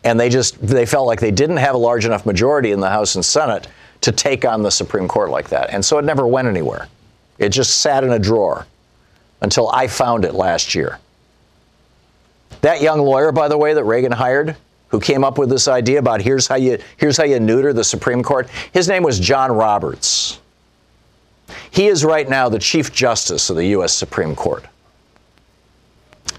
[0.04, 2.90] and they just they felt like they didn't have a large enough majority in the
[2.90, 3.68] House and Senate
[4.02, 5.70] to take on the Supreme Court like that.
[5.70, 6.88] And so it never went anywhere.
[7.38, 8.68] It just sat in a drawer
[9.42, 11.00] until I found it last year.
[12.62, 14.56] That young lawyer, by the way, that Reagan hired,
[14.90, 17.84] who came up with this idea about here's how you here's how you neuter the
[17.84, 20.40] Supreme Court, his name was John Roberts.
[21.72, 23.94] He is right now the Chief Justice of the U.S.
[23.94, 24.66] Supreme Court.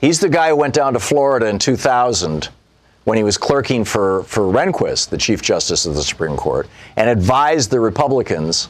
[0.01, 2.49] He's the guy who went down to Florida in 2000
[3.05, 7.09] when he was clerking for, for Rehnquist, the Chief Justice of the Supreme Court, and
[7.09, 8.69] advised the Republicans,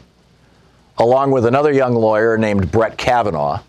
[0.99, 3.61] along with another young lawyer named Brett Kavanaugh,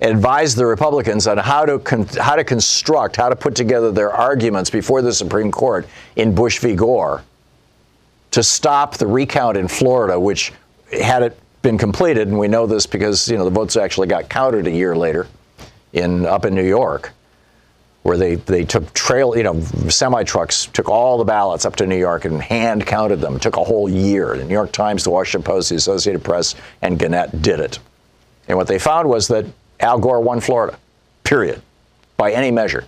[0.00, 4.12] advised the Republicans on how to con- how to construct, how to put together their
[4.12, 6.74] arguments before the Supreme Court in Bush v.
[6.74, 7.22] Gore
[8.30, 10.52] to stop the recount in Florida, which
[10.90, 14.28] had it been completed, and we know this because you know the votes actually got
[14.28, 15.26] counted a year later
[15.92, 17.12] in up in New York
[18.04, 21.86] where they, they took trail, you know, semi trucks, took all the ballots up to
[21.86, 23.36] New York and hand counted them.
[23.36, 24.36] It took a whole year.
[24.36, 27.78] The New York Times, the Washington Post, the Associated Press, and Gannett did it.
[28.46, 29.46] And what they found was that
[29.80, 30.78] Al Gore won Florida,
[31.24, 31.62] period,
[32.18, 32.84] by any measure.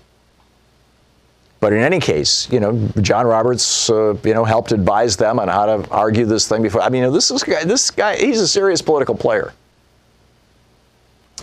[1.60, 5.48] But in any case, you know, John Roberts, uh, you know, helped advise them on
[5.48, 6.82] how to argue this thing before.
[6.82, 8.16] I mean, you know, this is this guy.
[8.16, 9.54] He's a serious political player.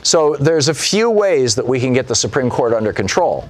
[0.04, 3.50] So there's a few ways that we can get the Supreme Court under control.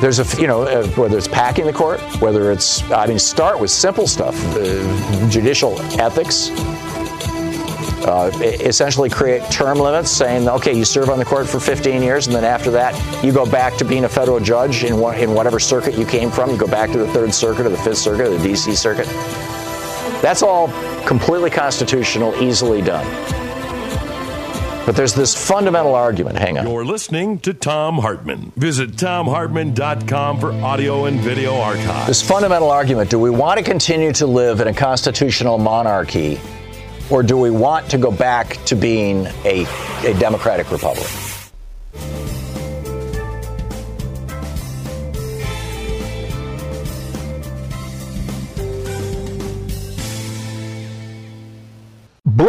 [0.00, 3.58] There's a, you know, uh, whether it's packing the court, whether it's, I mean, start
[3.58, 6.50] with simple stuff, uh, judicial ethics,
[8.04, 12.26] uh, essentially create term limits, saying, okay, you serve on the court for 15 years,
[12.26, 15.32] and then after that, you go back to being a federal judge in, what, in
[15.32, 16.50] whatever circuit you came from.
[16.50, 18.74] You go back to the Third Circuit or the Fifth Circuit or the D.C.
[18.74, 19.06] Circuit.
[20.20, 20.68] That's all
[21.06, 23.43] completely constitutional, easily done.
[24.86, 26.36] But there's this fundamental argument.
[26.36, 26.66] Hang on.
[26.66, 28.52] You're listening to Thom Hartmann.
[28.56, 32.06] Visit thomhartmann.com for audio and video archives.
[32.06, 36.38] This fundamental argument do we want to continue to live in a constitutional monarchy,
[37.10, 39.66] or do we want to go back to being a,
[40.04, 41.08] a democratic republic?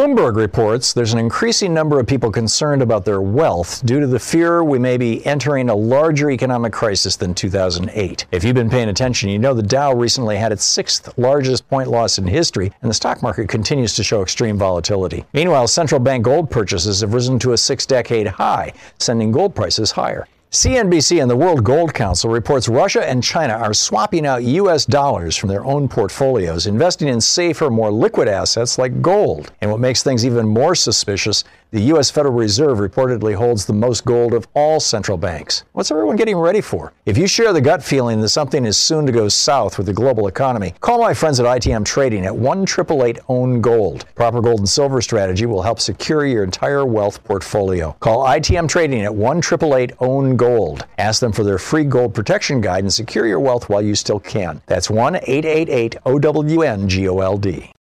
[0.05, 4.19] Bloomberg reports there's an increasing number of people concerned about their wealth due to the
[4.19, 8.27] fear we may be entering a larger economic crisis than 2008.
[8.31, 11.89] If you've been paying attention, you know the Dow recently had its sixth largest point
[11.89, 15.25] loss in history, and the stock market continues to show extreme volatility.
[15.33, 19.89] Meanwhile, central bank gold purchases have risen to a six decade high, sending gold prices
[19.89, 20.27] higher.
[20.55, 24.85] CNBC and the World Gold Council reports Russia and China are swapping out U.S.
[24.85, 29.51] dollars from their own portfolios, investing in safer, more liquid assets like gold.
[29.59, 31.43] And what makes things even more suspicious,
[31.75, 32.09] the U.S.
[32.09, 35.65] Federal Reserve reportedly holds the most gold of all central banks.
[35.73, 36.93] What's everyone getting ready for?
[37.05, 39.93] If you share the gut feeling that something is soon to go south with the
[39.93, 44.05] global economy, call my friends at ITM Trading at 1 888 Own Gold.
[44.15, 47.91] Proper gold and silver strategy will help secure your entire wealth portfolio.
[47.99, 50.85] Call ITM Trading at 1 888 Own Gold.
[50.97, 54.21] Ask them for their free gold protection guide and secure your wealth while you still
[54.21, 54.61] can.
[54.67, 57.74] That's 1 888 OWN GOLD.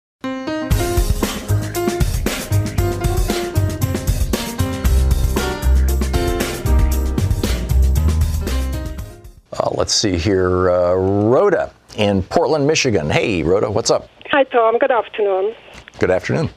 [9.76, 10.70] Let's see here.
[10.70, 13.10] Uh, Rhoda in Portland, Michigan.
[13.10, 14.08] Hey, Rhoda, what's up?
[14.30, 14.78] Hi, Thom.
[14.78, 15.54] Good afternoon.
[15.98, 16.50] Good afternoon.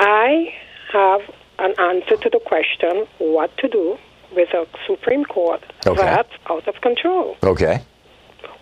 [0.00, 0.52] I
[0.92, 1.20] have
[1.60, 3.96] an answer to the question what to do
[4.34, 6.00] with a Supreme Court Okay.
[6.00, 7.36] that's out of control.
[7.44, 7.80] Okay.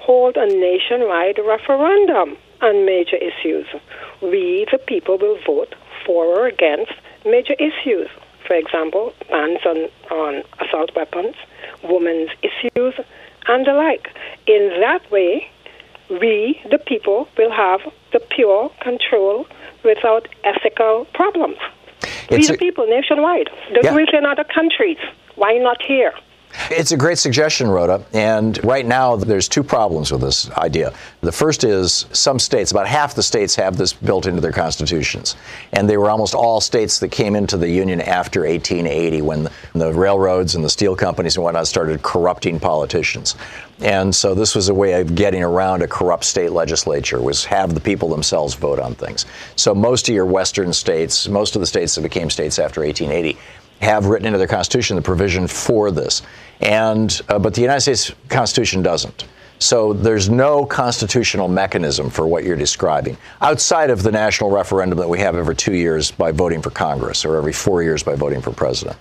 [0.01, 3.67] Hold a nationwide referendum on major issues.
[4.21, 6.93] We, the people, will vote for or against
[7.25, 8.09] major issues.
[8.47, 11.35] For example, bans on, on assault weapons,
[11.83, 12.95] women's issues,
[13.49, 14.09] and the like.
[14.47, 15.49] In that way,
[16.11, 17.81] we, the people, will have
[18.13, 19.47] the pure control
[19.85, 21.57] without ethical problems.
[22.31, 23.51] we, the a- people, nationwide.
[23.75, 23.97] Do Yeah.
[23.99, 24.99] it in other countries.
[25.37, 26.13] Why not here?
[26.71, 28.05] It's a great suggestion, Rhoda.
[28.13, 30.93] And right now, there's two problems with this idea.
[31.21, 35.37] The first is some states, about half the states, have this built into their constitutions.
[35.73, 39.93] And they were almost all states that came into the Union after 1880 when the,
[39.93, 43.37] railroads and the steel companies and whatnot started corrupting politicians.
[43.81, 47.75] And so this was a way of getting around a corrupt state legislature was have
[47.75, 49.27] the people themselves vote on things.
[49.57, 53.39] So most of your western states, most of the states that became states after 1880
[53.83, 56.23] have written into their constitution the provision for this,
[56.61, 59.27] and uh, but the United States Constitution doesn't.
[59.59, 65.09] So there's no constitutional mechanism for what you're describing outside of the national referendum that
[65.09, 68.41] we have every two years by voting for Congress or every four years by voting
[68.41, 68.97] for president.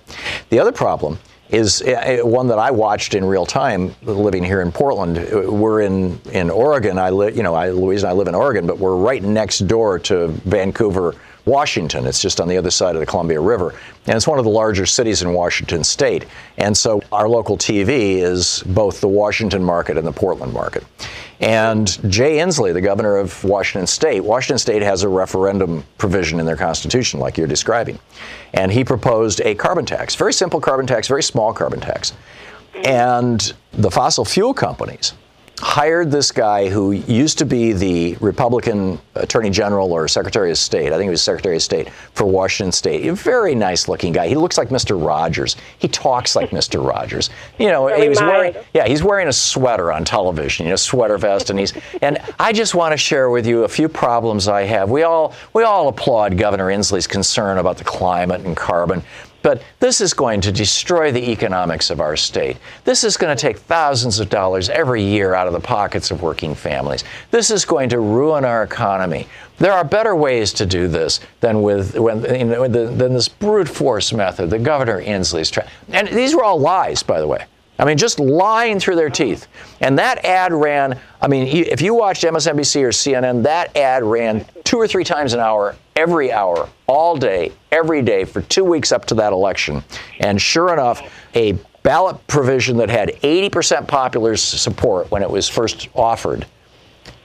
[0.50, 1.18] The other problem
[1.50, 5.18] is uh, one that I watched in real time living here in Portland.
[5.18, 6.96] Uh, We're in, in Oregon.
[6.96, 9.66] I live, you know, I, Louise and I live in Oregon, but we're right next
[9.66, 12.06] door to Vancouver, Washington.
[12.06, 13.74] It's just on the other side of the Columbia River.
[14.06, 16.26] And it's one of the larger cities in Washington state.
[16.56, 20.84] And so our local TV is both the Washington market and the Portland market.
[21.40, 26.46] And Jay Inslee, the governor of Washington state, Washington state has a referendum provision in
[26.46, 27.98] their constitution, like you're describing.
[28.54, 32.12] And he proposed a carbon tax, very simple carbon tax, very small carbon tax.
[32.84, 35.14] And the fossil fuel companies
[35.62, 40.88] hired this guy who used to be the Republican Attorney General or Secretary of State.
[40.88, 43.06] I think he was Secretary of State for Washington State.
[43.06, 44.26] A very nice looking guy.
[44.26, 45.00] He looks like Mr.
[45.00, 45.56] Rogers.
[45.78, 46.84] He talks like Mr.
[46.84, 47.30] Rogers.
[47.60, 51.16] You know, he was wearing yeah, he's wearing a sweater on television, you know, sweater
[51.16, 51.72] vest, and he's.
[52.02, 54.90] And I just want to share with you a few problems I have.
[54.90, 59.04] We all we all applaud Governor Inslee's concern about the climate and carbon.
[59.42, 62.56] But this is going to destroy the economics of our state.
[62.84, 66.22] This is going to take thousands of dollars every year out of the pockets of
[66.22, 67.04] working families.
[67.30, 69.26] This is going to ruin our economy.
[69.58, 73.68] There are better ways to do this than with when, you know, than this brute
[73.68, 75.68] force method that Governor Inslee's trying.
[75.90, 77.46] And these were all lies, by the way.
[77.82, 79.48] I mean, just lying through their teeth.
[79.80, 84.46] And that ad ran, I mean, if you watched MSNBC or CNN, that ad ran
[84.62, 88.92] two or three times an hour, every hour, all day, every day for two weeks
[88.92, 89.82] up to that election.
[90.20, 91.02] And sure enough,
[91.34, 96.46] a ballot provision that had 80% popular support when it was first offered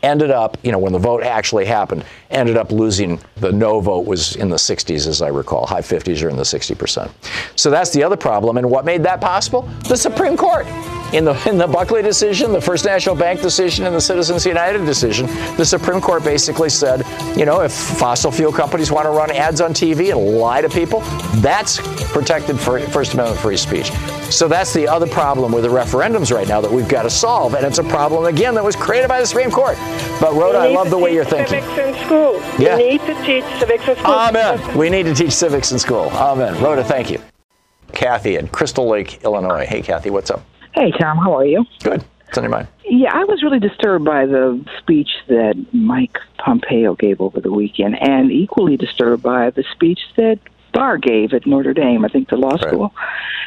[0.04, 3.20] ended up, you know, when the vote actually happened, ended up losing.
[3.38, 6.44] The no vote was in the 60s, as I recall, high 50s or in the
[6.44, 7.12] 60%.
[7.56, 8.58] So that's the other problem.
[8.58, 9.64] And what made that possible?
[9.88, 10.66] The Supreme Court.
[11.14, 14.86] In the, in the Buckley decision, the First National Bank decision, and the Citizens United
[14.86, 17.04] decision, the Supreme Court basically said,
[17.38, 20.68] you know, if fossil fuel companies want to run ads on TV and lie to
[20.68, 21.00] people,
[21.38, 21.80] that's
[22.12, 23.90] protected for First Amendment free speech.
[24.30, 27.54] So that's the other problem with the referendums right now that we've got to solve,
[27.54, 29.78] and it's a problem again that was created by the Supreme Court.
[30.20, 31.62] But Rhoda, I love the way you're thinking.
[31.62, 32.42] Civics in school.
[32.60, 32.76] Yeah.
[32.76, 34.12] We need to teach civics in school.
[34.14, 34.78] Amen.
[34.78, 36.10] We need to teach civics in school.
[36.12, 36.62] Amen.
[36.62, 37.22] Rhoda, thank you.
[37.94, 39.66] Kathy in Crystal Lake, Illinois.
[39.66, 40.44] Hey, Kathy, what's up?
[40.74, 41.66] Hey, Thom, how are you?
[41.84, 42.04] Good.
[42.26, 42.68] What's on your mind?
[42.86, 47.98] Yeah, I was really disturbed by the speech that Mike Pompeo gave over the weekend,
[48.02, 50.40] and equally disturbed by the speech that
[50.74, 52.94] Barr gave at Notre Dame, I think the law school.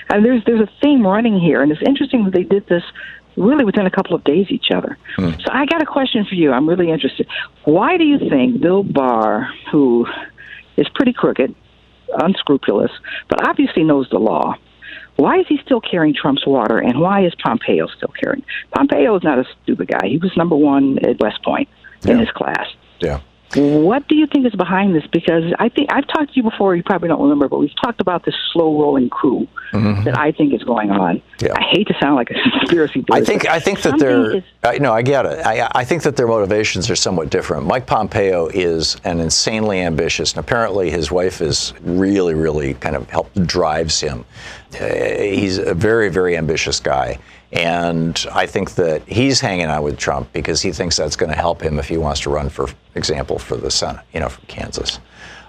[0.09, 2.83] And there's there's a theme running here, and it's interesting that they did this
[3.37, 4.99] really within a couple of days each other.
[5.16, 5.31] Hmm.
[5.31, 6.53] So I got a question for you.
[6.53, 7.27] I'm really interested.
[7.64, 10.07] Why do you think Bill Barr, who
[10.77, 11.55] is pretty crooked,
[12.14, 12.91] unscrupulous,
[13.29, 14.57] but obviously knows the law,
[15.21, 18.43] why is he still carrying Trump's water, and why is Pompeo still carrying?
[18.75, 20.09] Pompeo is not a stupid guy.
[20.09, 21.68] He was number one at West Point
[22.05, 22.16] in Yeah.
[22.25, 22.66] his class.
[23.01, 23.21] Yeah.
[23.57, 25.05] What do you think is behind this?
[25.09, 26.76] Because I think I've talked to you before.
[26.76, 30.55] You probably don't remember, but we've talked about this slow rolling coup that I think
[30.55, 31.16] is going on.
[31.16, 31.46] Mm-hmm.
[31.46, 31.55] Yeah.
[31.57, 33.11] I hate to sound like a conspiracy theorist.
[33.11, 35.44] I think I think that they're is- uh, no, I get it.
[35.44, 37.66] I, I think that their motivations are somewhat different.
[37.66, 43.09] Mike Pompeo is an insanely ambitious, and apparently his wife is really, really kind of
[43.11, 44.24] help drives him.
[44.80, 47.18] Uh, he's a very, very ambitious guy,
[47.53, 51.36] and I think that he's hanging out with Trump because he thinks that's going to
[51.36, 54.44] help him if he wants to run, for example, for the Senate, you know, from
[54.46, 55.01] Kansas.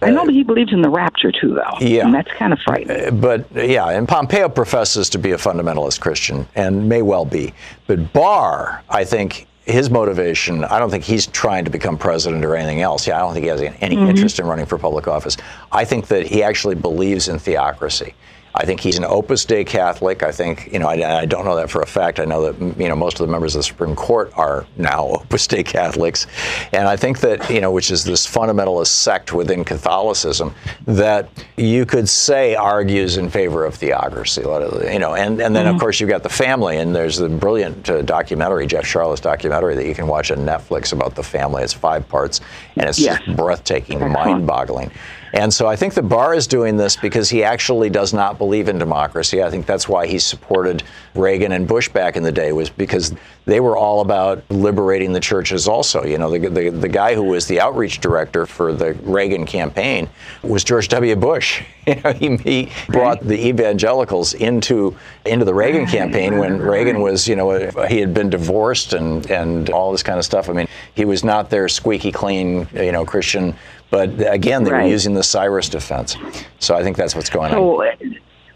[0.03, 1.77] I know that he believes in the rapture too, though.
[1.79, 2.05] Yeah.
[2.05, 3.07] and that's kind of frightening.
[3.07, 7.53] Uh, but yeah, and Pompeo professes to be a fundamentalist Christian and may well be.
[7.85, 12.55] But Barr, I think his motivation, I don't think he's trying to become president or
[12.55, 13.05] anything else.
[13.05, 14.09] Yeah, I don't think he has any mm-hmm.
[14.09, 15.37] interest in running for public office.
[15.71, 18.15] I think that he actually believes in theocracy.
[18.53, 20.23] I think he's an Opus Dei Catholic.
[20.23, 22.19] I think, you know, I, I don't know that for a fact.
[22.19, 25.07] I know that, you know, most of the members of the Supreme Court are now
[25.21, 26.27] Opus Dei Catholics.
[26.73, 30.53] And I think that, you know, which is this fundamentalist sect within Catholicism
[30.85, 35.79] that you could say argues in favor of theocracy, you know, and, and then, of
[35.79, 39.85] course, you've got the family, and there's the brilliant uh, documentary, Jeff Sharlet documentary, that
[39.85, 41.63] you can watch on Netflix about the family.
[41.63, 42.41] It's five parts,
[42.75, 42.99] and it's
[43.35, 44.91] breathtaking, mind boggling.
[45.33, 48.67] And so I think the Barr is doing this because he actually does not believe
[48.67, 49.41] in democracy.
[49.41, 50.83] I think that's why he supported
[51.15, 53.13] Reagan and Bush back in the day was because
[53.45, 56.03] they were all about liberating the churches also.
[56.03, 60.09] You know, the, the, the guy who was the outreach director for the Reagan campaign
[60.43, 61.15] was George W.
[61.15, 61.63] Bush.
[62.21, 67.57] He, he brought the evangelicals into into the Reagan campaign when Reagan was, you know,
[67.87, 70.49] he had been divorced and, and all this kind of stuff.
[70.49, 73.55] I mean, he was not their squeaky clean, you know, Christian
[73.91, 76.15] but again, they were using the Cyrus defense.
[76.59, 77.57] So I think that's what's going on.
[77.57, 77.91] So, uh,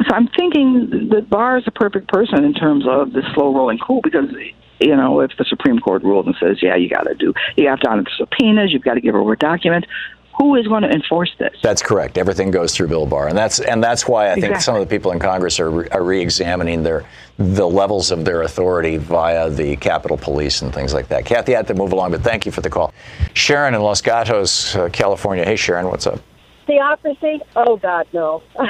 [0.07, 3.77] so I'm thinking that Barr is a perfect person in terms of the slow rolling
[3.77, 4.29] coup because
[4.79, 7.67] you know if the Supreme Court rules and says, yeah, you got to do, you
[7.67, 9.85] have to honor the subpoenas, you've got to give over a document.
[10.37, 11.55] Who is going to enforce this?
[11.63, 12.17] That's correct.
[12.17, 14.61] Everything goes through Bill Barr, and that's and that's why I think Exactly.
[14.63, 17.05] some of the people in Congress are, re- are re-examining their
[17.37, 21.25] the levels of their authority via the Capitol Police and things like that.
[21.25, 22.93] Kathy, I have to move along, but thank you for the call.
[23.33, 25.45] Sharon in Los Gatos, uh, California.
[25.45, 26.19] Hey, Sharon, what's up?
[26.67, 27.41] Theocracy?
[27.55, 28.41] Oh, God, no.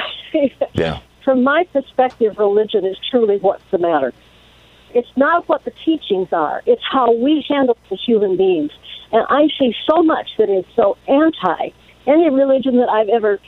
[0.74, 1.00] Yeah.
[1.24, 4.12] From my perspective, religion is truly what's the matter.
[4.94, 8.70] It's not what the teachings are, it's how we handle the human beings.
[9.12, 11.70] And I see so much that is so anti
[12.06, 13.38] any religion that I've ever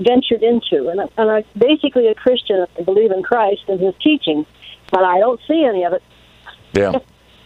[0.00, 0.88] ventured into.
[0.88, 2.66] And, I- and I'm basically a Christian.
[2.78, 4.44] I believe in Christ and his teaching,
[4.90, 6.02] but I don't see any of it.
[6.72, 6.98] Yeah.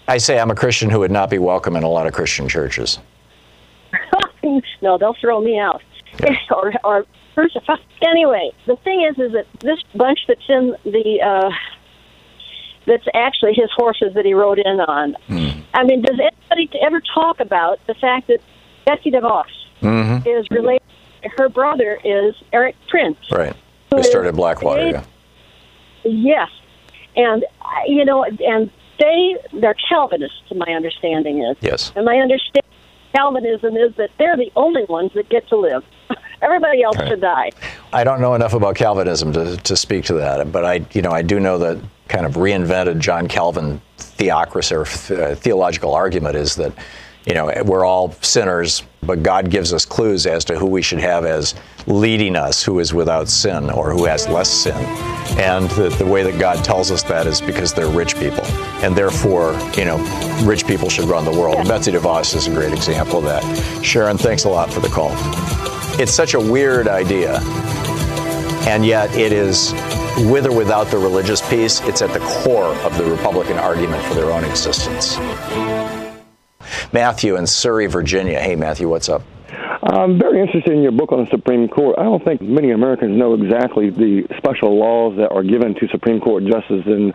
[0.07, 2.49] I say I'm a Christian who would not be welcome in a lot of Christian
[2.49, 2.99] churches.
[4.83, 5.83] no, they'll throw me out.
[6.51, 7.77] or or crucify.
[8.03, 11.51] Anyway, the thing is, is that this bunch that's in the uh,
[12.87, 15.15] that's actually his horses that he rode in on.
[15.75, 16.19] I mean, does
[16.51, 18.39] anybody ever talk about the fact that
[18.87, 19.45] Betsy DeVos
[19.83, 20.29] mm-hmm.
[20.29, 20.83] is related?
[21.37, 23.19] Her brother is Erik Prince.
[23.31, 23.55] Right.
[23.97, 24.91] Is started Blackwater.
[24.91, 25.05] Yeah.
[26.05, 26.51] Yes,
[27.17, 27.45] and
[27.87, 31.57] you know, and they they're Calvinists, to my understanding is.
[31.61, 31.93] Yes.
[31.97, 32.71] And my understanding
[33.15, 35.85] Calvinism is that they're the only ones that get to live.
[36.43, 37.09] Everybody else Right.
[37.09, 37.51] should die.
[37.93, 41.11] I don't know enough about Calvinism to, to speak to that, but I, you know,
[41.11, 41.79] I do know that
[42.09, 46.73] kind of reinvented John Calvin theocracy or th- uh, theological argument is that,
[47.27, 50.99] you know, we're all sinners, but God gives us clues as to who we should
[51.01, 51.55] have as
[51.87, 54.77] leading us, who is without sin or who has less sin.
[55.39, 58.45] And the, the way that God tells us that is because they're rich people.
[58.83, 59.99] And therefore, you know,
[60.45, 61.57] rich people should run the world.
[61.57, 63.85] And Betsy DeVos is a great example of that.
[63.85, 65.13] Sharon, thanks a lot for the call.
[66.01, 67.41] It's such a weird idea,
[68.69, 69.73] and yet it is
[70.27, 74.15] with or without the religious piece, it's at the core of the Republican argument for
[74.15, 75.17] their own existence.
[76.93, 78.41] Matthew in Surry, Virginia.
[78.41, 79.23] Hey, Matthew, what's up?
[79.83, 81.97] I'm very interested in your book on the Supreme Court.
[81.99, 86.21] I don't think many Americans know exactly the special laws that are given to Supreme
[86.21, 86.85] Court justices.
[86.87, 87.15] And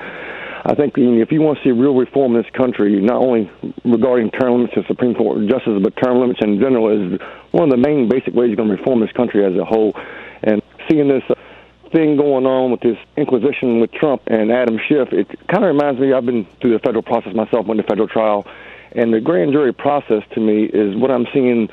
[0.66, 3.51] I think if you want to see real reform in this country, not only
[3.84, 7.20] regarding term limits to Supreme Court justices, but term limits in general, is
[7.51, 9.93] one of the main basic ways you're going to reform this country as a whole.
[10.41, 11.36] And seeing this uh,
[11.94, 16.02] thing going on with this Inquisition with Trump and Adam Schiff, it kind of reminds
[16.02, 16.12] me.
[16.12, 18.46] I've been through the federal process myself, went to federal trial
[18.96, 21.70] and the grand jury process to me is what I'm seeing.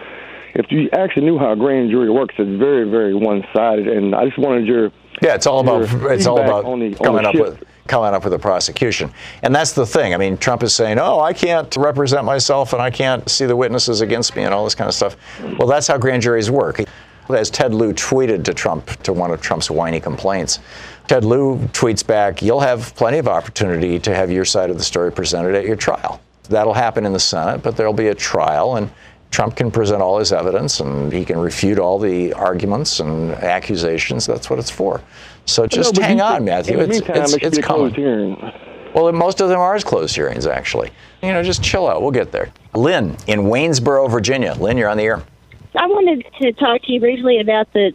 [0.55, 3.87] If you actually knew how a grand jury works, it's very, very one-sided.
[3.87, 4.91] And I just wanted your
[5.23, 8.39] yeah, it's all about it's all about the, coming up with coming up with a
[8.39, 9.13] prosecution.
[9.43, 10.15] And that's the thing.
[10.15, 13.57] I mean, Trump is saying, "Oh, I can't represent myself and I can't see the
[13.57, 15.17] witnesses against me and all this kind of stuff."
[15.59, 16.81] Well, that's how grand juries work.
[17.35, 20.61] As Ted Lieu tweeted to Trump to one of Trump's whiny complaints,
[21.07, 24.85] Ted Lieu tweets back, "You'll have plenty of opportunity to have your side of the
[24.85, 28.77] story presented at your trial." That'll happen in the Senate, but there'll be a trial,
[28.77, 28.91] and
[29.31, 34.27] Trump can present all his evidence and he can refute all the arguments and accusations.
[34.27, 35.01] That's what it's for.
[35.47, 36.79] So just no, hang on, Matthew.
[36.79, 37.95] it's meantime, it's, it it's coming.
[37.95, 38.53] Hearing.
[38.95, 40.91] Well, most of them are closed hearings, actually.
[41.23, 42.03] You know, just chill out.
[42.03, 42.53] We'll get there.
[42.75, 44.55] Lynn in Waynesboro, Virginia.
[44.59, 45.23] Lynn, you're on the air.
[45.77, 47.93] I wanted to talk to you briefly about the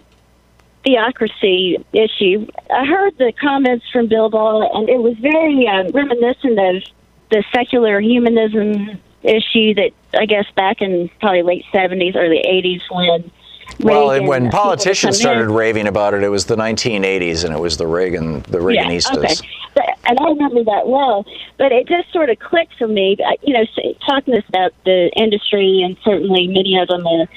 [0.85, 2.47] theocracy issue.
[2.71, 6.83] I heard the comments from Bill Barr, and it was very uh, reminiscent of
[7.31, 13.31] the secular humanism issue that I guess back in probably late seventies, early eighties when
[13.79, 15.51] well, Reagan, when uh, politicians started in.
[15.51, 19.13] raving about it, it was the 1980s, and it was the Reagan, the Reaganistas.
[19.13, 19.49] Yeah, okay.
[19.75, 21.25] But, and I remember that well.
[21.57, 23.17] But it just sort of clicked for me.
[23.23, 23.65] Uh, you know,
[24.07, 27.27] talking about the industry, and certainly many of them are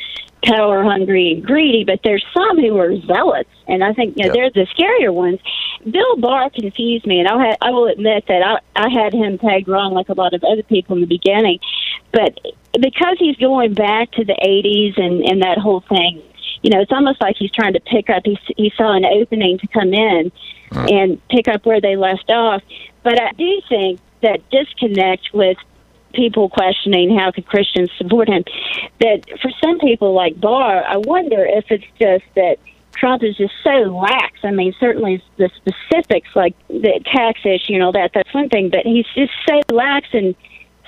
[0.45, 4.35] power hungry and greedy, but there's some who are zealots, and I think you know,
[4.35, 4.53] yep.
[4.55, 5.41] they're the scarier ones.
[5.91, 9.39] Bill Barr confused me, and i ha- I will admit that I, I had him
[9.39, 11.59] pegged wrong, like a lot of other people in the beginning.
[12.13, 12.39] But
[12.73, 16.23] because he's going back to the '80s and and that whole thing,
[16.63, 18.23] you know, it's almost like he's trying to pick up.
[18.25, 20.33] He he saw an opening to come in
[20.71, 20.93] mm.
[20.93, 22.63] and pick up where they left off.
[23.03, 25.57] But I do think that disconnect with
[26.15, 28.45] people questioning how could Christians support him.
[29.01, 32.57] That for some people like Barr, I wonder if it's just that
[32.97, 34.39] Trump is just so lax.
[34.43, 38.71] I mean, certainly the specifics like the tax issue and all that, that's one thing,
[38.71, 40.35] but he's just so lax and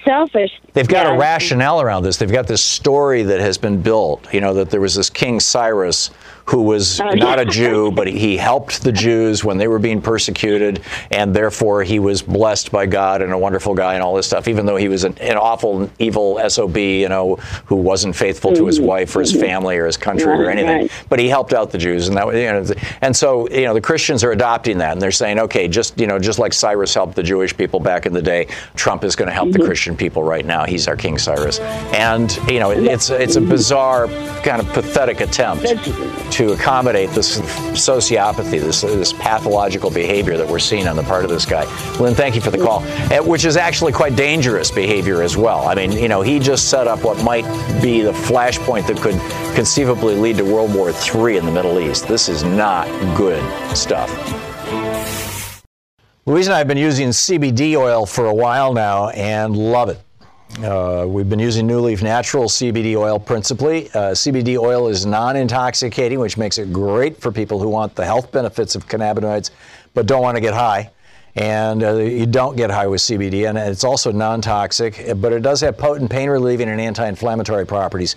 [0.04, 0.50] selfish.
[0.72, 1.14] They've got yeah.
[1.14, 2.16] a rationale around this.
[2.16, 5.40] They've got this story that has been built, you know, that there was this King
[5.40, 6.10] Cyrus
[6.50, 7.42] who was oh, not yeah.
[7.42, 11.98] a Jew, but he helped the Jews when they were being persecuted, and therefore he
[11.98, 14.88] was blessed by God and a wonderful guy and all this stuff, even though he
[14.88, 17.36] was an, an awful, evil SOB, you know,
[17.66, 18.88] who wasn't faithful to his mm-hmm.
[18.88, 19.42] wife or his mm-hmm.
[19.42, 20.82] family or his country right, or anything.
[20.82, 21.04] Right.
[21.08, 23.80] But he helped out the Jews, and that you know, and so you know the
[23.80, 27.14] Christians are adopting that, and they're saying, okay, just you know, just like Cyrus helped
[27.14, 29.60] the Jewish people back in the day, Trump is going to help mm-hmm.
[29.60, 30.64] the Christian people right now.
[30.64, 34.08] He's our King Cyrus, and you know, it's it's a bizarre
[34.42, 35.66] kind of pathetic attempt
[36.32, 41.30] to accommodate this sociopathy, this, this pathological behavior that we're seeing on the part of
[41.30, 41.64] this guy.
[41.98, 42.82] Lynn, thank you for the call,
[43.12, 45.68] eh, which is actually quite dangerous behavior as well.
[45.68, 47.44] I mean, you know, he just set up what might
[47.82, 49.20] be the flashpoint that could
[49.54, 52.08] conceivably lead to World War III in the Middle East.
[52.08, 52.86] This is not
[53.16, 53.42] good
[53.76, 54.10] stuff.
[56.26, 60.00] Louise and I have been using CBD oil for a while now and love it.
[60.58, 63.86] Uh, we've been using NuLeaf Natural CBD oil principally.
[63.90, 68.04] Uh, CBD oil is non intoxicating, which makes it great for people who want the
[68.04, 69.50] health benefits of cannabinoids
[69.94, 70.90] but don't want to get high.
[71.36, 75.42] And uh, you don't get high with CBD, and it's also non toxic, but it
[75.42, 78.16] does have potent pain relieving and anti inflammatory properties.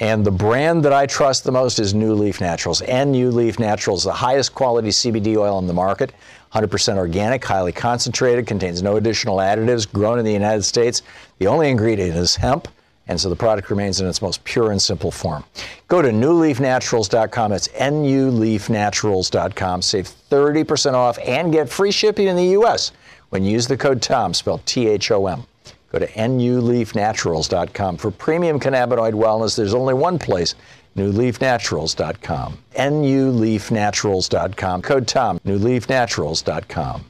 [0.00, 2.82] And the brand that I trust the most is NuLeaf Naturals.
[2.82, 6.12] And NuLeaf Naturals, the highest quality CBD oil in the market,
[6.54, 11.02] 100% organic, highly concentrated, contains no additional additives, grown in the United States.
[11.38, 12.68] The only ingredient is hemp,
[13.08, 15.42] and so the product remains in its most pure and simple form.
[15.88, 17.50] Go to nuleafnaturals.com.
[17.50, 19.82] That's nuleafnaturals.com.
[19.82, 22.92] Save 30% off and get free shipping in the U.S.
[23.30, 25.42] when you use the code TOM, spelled T H O M.
[25.90, 27.96] Go to nuleafnaturals.com.
[27.96, 30.54] For premium cannabinoid wellness, there's only one place
[30.96, 32.58] newleafnaturals.com.
[32.74, 34.82] nuleafnaturals.com.
[34.82, 37.04] Code TOM, nuleafnaturals.com.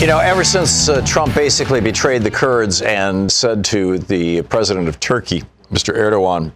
[0.00, 4.88] You know, ever since uh, Trump basically betrayed the Kurds and said to the president
[4.88, 5.96] of Turkey, Mr.
[5.96, 6.52] Erdogan,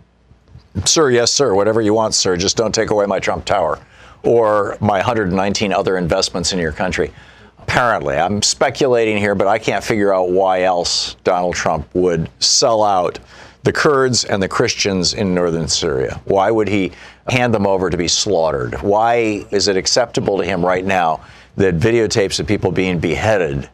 [0.86, 3.78] Sir, yes, sir, whatever you want, sir, just don't take away my Trump Tower
[4.22, 7.12] or my 119 other investments in your country.
[7.58, 12.82] Apparently, I'm speculating here, but I can't figure out why else Donald Trump would sell
[12.82, 13.18] out
[13.64, 16.20] the Kurds and the Christians in northern Syria.
[16.24, 16.92] Why would he
[17.28, 18.82] hand them over to be slaughtered?
[18.82, 21.20] Why is it acceptable to him right now?
[21.56, 23.68] that videotapes of people being beheaded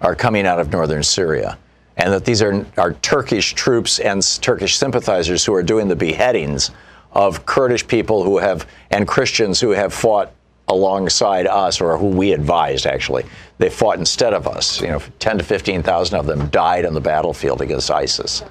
[0.00, 1.58] are coming out of northern Syria,
[1.96, 6.70] and that these are, are Turkish troops and Turkish sympathizers who are doing the beheadings
[7.12, 10.32] of Kurdish people who have and Christians who have fought
[10.68, 13.24] alongside us, or who we advised actually.
[13.56, 14.80] They fought instead of us.
[14.82, 18.42] You know, 10 to 15,000 of them died on the battlefield against ISIS.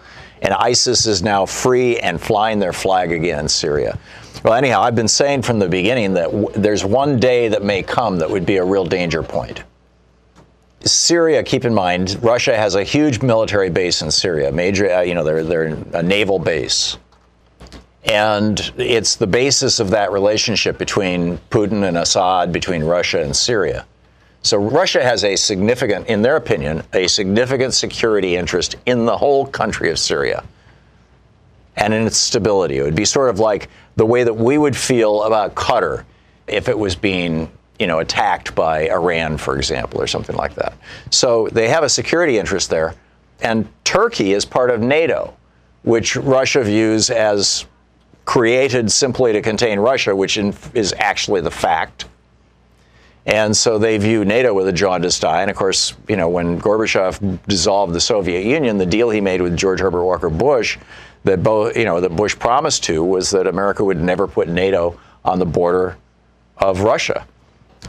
[0.41, 3.97] And ISIS is now free and flying their flag again in Syria.
[4.43, 7.81] Well, anyhow, I've been saying from the beginning that w- there's one day that may
[7.81, 9.63] come that would be a real danger point.
[10.81, 14.51] Syria, keep in mind, Russia has a huge military base in Syria.
[14.51, 16.97] Major, uh, you know, they're, they're a naval base.
[18.03, 23.85] And it's the basis of that relationship between Putin and Assad, between Russia and Syria.
[24.43, 29.45] So Russia has a significant, in their opinion, a significant security interest in the whole
[29.45, 30.43] country of Syria
[31.75, 32.77] and in its stability.
[32.77, 36.05] It would be sort of like the way that we would feel about Qatar
[36.47, 40.73] if it was being you know, attacked by Iran, for example, or something like that.
[41.11, 42.95] So they have a security interest there.
[43.41, 45.35] And Turkey is part of NATO,
[45.83, 47.65] which Russia views as
[48.25, 52.05] created simply to contain Russia, which is actually the fact.
[53.27, 55.41] And so they view NATO with a jaundiced eye.
[55.41, 59.41] And of course, you know, when Gorbachev dissolved the Soviet Union, the deal he made
[59.41, 60.77] with George Herbert Walker Bush
[61.25, 64.97] that both, you know, that Bush promised to was that America would never put NATO
[65.25, 65.97] on the border
[66.57, 67.27] of Russia.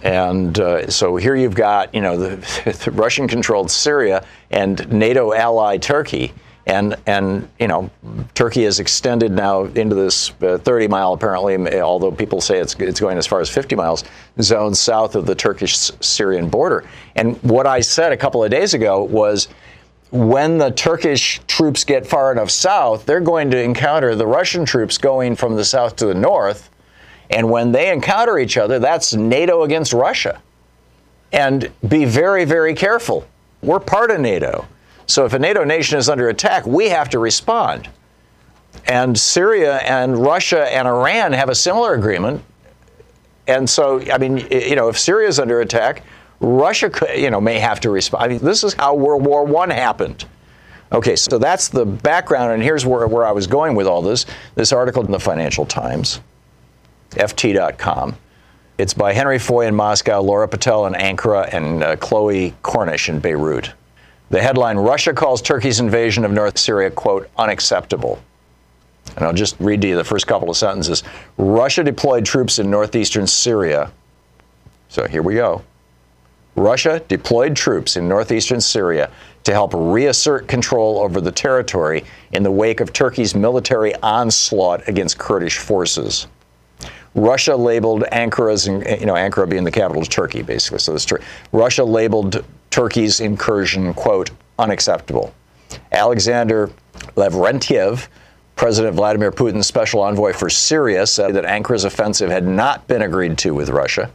[0.03, 5.79] And uh, so here you've got, you know, the, the Russian-controlled Syria and NATO ally
[5.79, 6.33] Turkey,
[6.69, 7.91] and and you know,
[8.35, 13.01] Turkey has extended now into this uh, 30 mile apparently, although people say it's it's
[13.01, 14.05] going as far as 50 miles
[14.41, 16.85] zone south of the Turkish-Syrian border.
[17.17, 19.49] And what I said a couple of days ago was
[20.11, 24.99] when the Turkish troops get far enough south, they're going to encounter the Russian troops
[24.99, 26.71] going from the south to the north.
[27.31, 30.41] And when they encounter each other, that's NATO against Russia.
[31.31, 33.27] And be very, very careful.
[33.61, 34.67] We're part of NATO.
[35.09, 37.89] So if a NATO nation is under attack, we have to respond.
[38.87, 42.45] And Syria and Russia and Iran have a similar agreement.
[43.47, 46.03] And so, I mean, you know, if Syria is under attack,
[46.41, 48.25] Russia, you know, may have to respond.
[48.25, 50.27] I mean, this is how World War One happened.
[50.93, 54.25] Okay, so that's the background, and here's where, where I was going with all this.
[54.55, 56.21] This article in the Financial Times,
[57.11, 58.17] FT.com.
[58.79, 63.21] It's by Henry Foy in Moscow, Laura Pitel in Ankara, and uh, Chloe Cornish in
[63.21, 63.73] Beirut.
[64.31, 68.21] The headline Russia calls Turkey's invasion of North Syria, quote, unacceptable.
[69.17, 71.03] And I'll just read to you the first couple of sentences.
[71.39, 73.91] Russia deployed troops in northeastern Syria.
[74.91, 75.63] So here we go.
[76.57, 79.11] Russia deployed troops in northeastern Syria
[79.45, 85.19] to help reassert control over the territory in the wake of Turkey's military onslaught against
[85.19, 86.27] Kurdish forces.
[87.19, 90.79] Russia labeled Ankara's, you know, Ankara being the capital of Turkey, basically.
[90.79, 91.07] So this
[91.53, 95.35] Russia labeled Turkey's incursion, quote, unacceptable.
[95.93, 96.71] Alexander
[97.17, 98.07] Lavrentiev,
[98.57, 103.37] President Vladimir Putin's special envoy for Syria, said that Ankara's offensive had not been agreed
[103.39, 104.11] to with Russia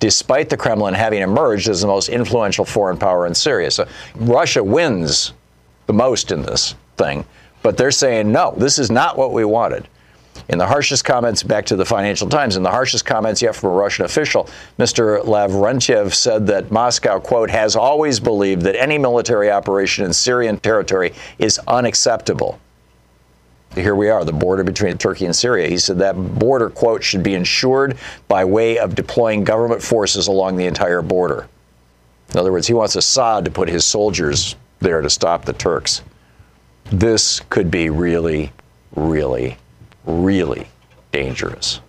[0.00, 3.70] despite the Kremlin having emerged as the most influential foreign power in Syria.
[3.70, 5.32] So Russia wins
[5.86, 7.24] the most in this thing,
[7.62, 9.88] but they're saying, no, this is not what we wanted.
[10.48, 13.70] In the harshest comments, back to the Financial Times, in the harshest comments yet from
[13.70, 15.22] a Russian official, Mr.
[15.24, 21.12] Lavrentiev said that Moscow, quote, has always believed that any military operation in Syrian territory
[21.38, 22.58] is unacceptable
[23.74, 25.68] here we are, the border between Turkey and Syria.
[25.68, 30.56] He said that border, quote, should be ensured by way of deploying government forces along
[30.56, 31.48] the entire border.
[32.32, 36.02] In other words, he wants Assad to put his soldiers there to stop the Turks.
[36.84, 38.52] This could be really,
[38.94, 39.58] really,
[40.08, 40.66] really
[41.12, 41.80] dangerous.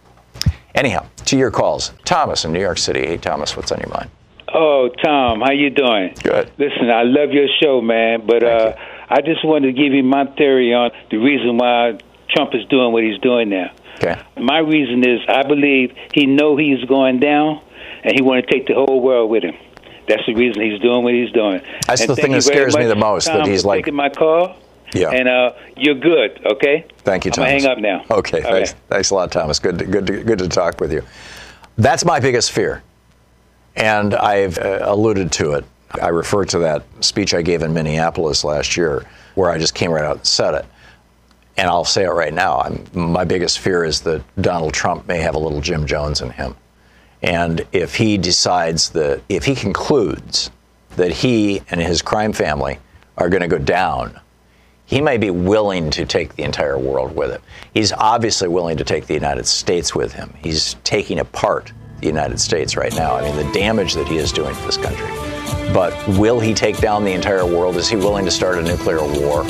[0.76, 1.93] Anyhow, to your calls.
[2.05, 3.05] Thomas in New York City.
[3.05, 4.09] Hey, Thomas, what's on your mind?
[4.53, 6.13] Oh, Thom, how you doing?
[6.24, 6.51] Good.
[6.57, 8.76] Listen, I love your show, man, but uh,
[9.09, 11.99] I just wanted to give you my theory on the reason why
[12.30, 13.72] Trump is doing what he's doing now.
[13.95, 14.20] Okay.
[14.38, 17.61] My reason is I believe he know he's going down,
[18.03, 19.55] and he want to take the whole world with him.
[20.07, 21.61] That's the reason he's doing what he's doing.
[21.86, 23.28] That's and the thing that scares me the most.
[23.28, 24.55] Thom, that he's like taking my call.
[24.94, 25.10] Yeah.
[25.10, 26.42] And uh, you're good.
[26.46, 26.86] Okay.
[27.00, 27.64] Thank you, I'm Thomas.
[27.64, 28.16] gonna hang up now.
[28.18, 28.42] Okay.
[28.42, 28.74] Thanks.
[28.88, 29.60] Thanks a lot, Thomas.
[29.60, 29.80] Good.
[29.80, 30.08] To, good.
[30.08, 31.04] To, good to talk with you.
[31.78, 32.84] That's my biggest fear,
[33.76, 38.44] and I've uh, alluded to it I refer to that speech I gave in Minneapolis
[38.44, 40.66] last year, where I just came right out and said it.
[41.58, 42.60] And I'll say it right now.
[42.60, 46.30] I'm, my biggest fear is that Donald Trump may have a little Jim Jones in
[46.30, 46.56] him.
[47.22, 50.52] And if he decides that, if he concludes
[50.96, 52.80] that he and his crime family
[53.18, 54.18] are going to go down,
[54.90, 57.42] he may be willing to take the entire world with him.
[57.76, 60.34] He's obviously willing to take the United States with him.
[60.42, 63.16] He's taking apart the United States right now.
[63.16, 65.08] I mean, the damage that he is doing to this country.
[65.72, 67.76] But will he take down the entire world?
[67.76, 69.44] Is he willing to start a nuclear war?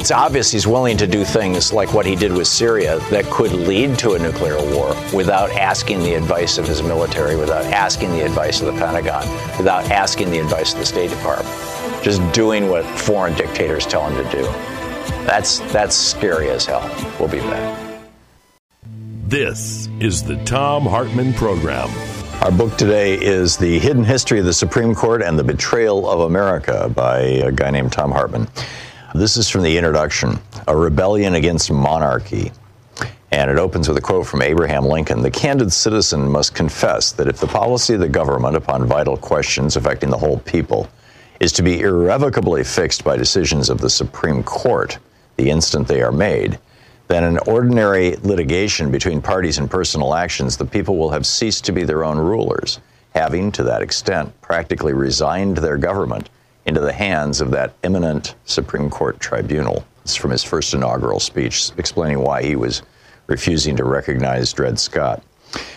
[0.00, 3.52] It's obvious he's willing to do things like what he did with Syria that could
[3.52, 8.24] lead to a nuclear war without asking the advice of his military, without asking the
[8.24, 11.79] advice of the Pentagon, without asking the advice of the State Department.
[12.02, 14.42] Just doing what foreign dictators tell him to do.
[15.26, 16.82] That's that's scary as hell.
[17.18, 17.90] We'll be back.
[19.26, 21.90] This is the Thom Hartmann Program.
[22.42, 26.20] Our book today is The Hidden History of the Supreme Court and the Betrayal of
[26.20, 28.48] America by a guy named Thom Hartmann.
[29.14, 32.50] This is from the introduction A Rebellion Against Monarchy.
[33.30, 37.28] And it opens with a quote from Abraham Lincoln The candid citizen must confess that
[37.28, 40.88] if the policy of the government upon vital questions affecting the whole people
[41.40, 44.98] is to be irrevocably fixed by decisions of the Supreme Court
[45.36, 46.58] the instant they are made,
[47.08, 51.72] then in ordinary litigation between parties and personal actions, the people will have ceased to
[51.72, 52.78] be their own rulers,
[53.14, 56.28] having, to that extent, practically resigned their government
[56.66, 59.84] into the hands of that eminent Supreme Court tribunal.
[60.04, 62.82] It's from his first inaugural speech explaining why he was
[63.26, 65.22] refusing to recognize Dred Scott.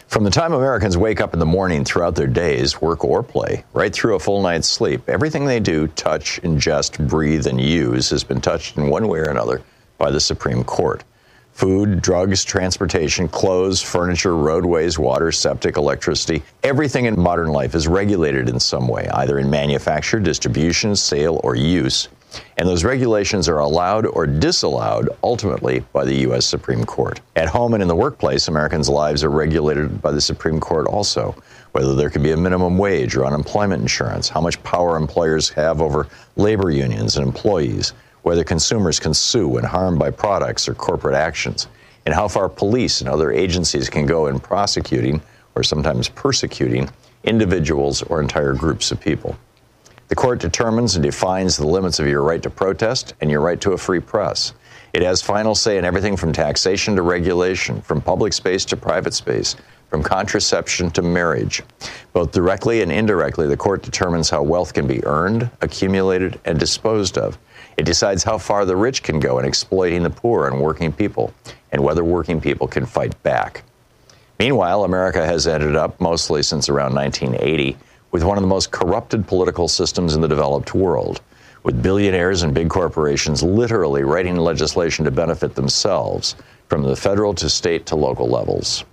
[0.08, 3.64] From the time Americans wake up in the morning throughout their days, work or play,
[3.74, 8.24] right through a full night's sleep, everything they do, touch, ingest, breathe, and use has
[8.24, 9.64] been touched in one way or another
[9.98, 11.04] by the Supreme Court.
[11.54, 18.50] Food, drugs, transportation, clothes, furniture, roadways, water, septic, electricity, everything in modern life is regulated
[18.50, 22.10] in some way, either in manufacture, distribution, sale, or use.
[22.58, 26.46] And those regulations are allowed or disallowed ultimately by the U.S.
[26.46, 27.22] Supreme Court.
[27.36, 31.36] At home and in the workplace, Americans' lives are regulated by the Supreme Court also.
[31.74, 35.82] Whether there can be a minimum wage or unemployment insurance, how much power employers have
[35.82, 41.16] over labor unions and employees, whether consumers can sue when harmed by products or corporate
[41.16, 41.68] actions,
[42.06, 45.22] and how far police and other agencies can go in prosecuting
[45.56, 46.90] or sometimes persecuting
[47.24, 49.38] individuals or entire groups of people.
[50.14, 53.60] The court determines and defines the limits of your right to protest and your right
[53.62, 54.54] to a free press.
[54.94, 59.16] It has final say in everything from taxation to regulation, from public space to private
[59.16, 59.56] space,
[59.90, 61.64] from contraception to marriage.
[62.14, 67.18] Both directly and indirectly, the court determines how wealth can be earned, accumulated, and disposed
[67.18, 67.40] of.
[67.78, 71.34] It decides how far the rich can go in exploiting the poor and working people,
[71.72, 73.64] and whether working people can fight back.
[74.38, 77.78] Meanwhile, America has ended up, mostly since around 1980,
[78.14, 81.20] with one of the most corrupted political systems in the developed world,
[81.64, 86.36] with billionaires and big corporations literally writing legislation to benefit themselves,
[86.70, 88.86] from the federal to state to local levels.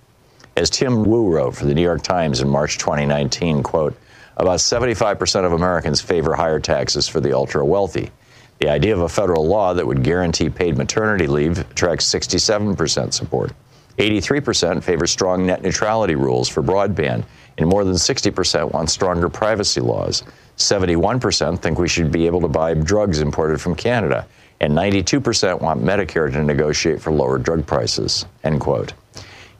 [0.57, 3.95] As Tim Wu wrote for the New York Times in March 2019, quote,
[4.39, 8.11] about 75% of Americans favor higher taxes for the ultra wealthy.
[8.59, 13.53] The idea of a federal law that would guarantee paid maternity leave attracts 67% support.
[13.99, 17.25] 83% favor strong net neutrality rules for broadband,
[17.59, 20.23] and more than 60% want stronger privacy laws.
[20.57, 24.27] 71% think we should be able to buy drugs imported from Canada,
[24.61, 28.27] and 92% want Medicare to negotiate for lower drug prices.
[28.45, 28.93] End quote.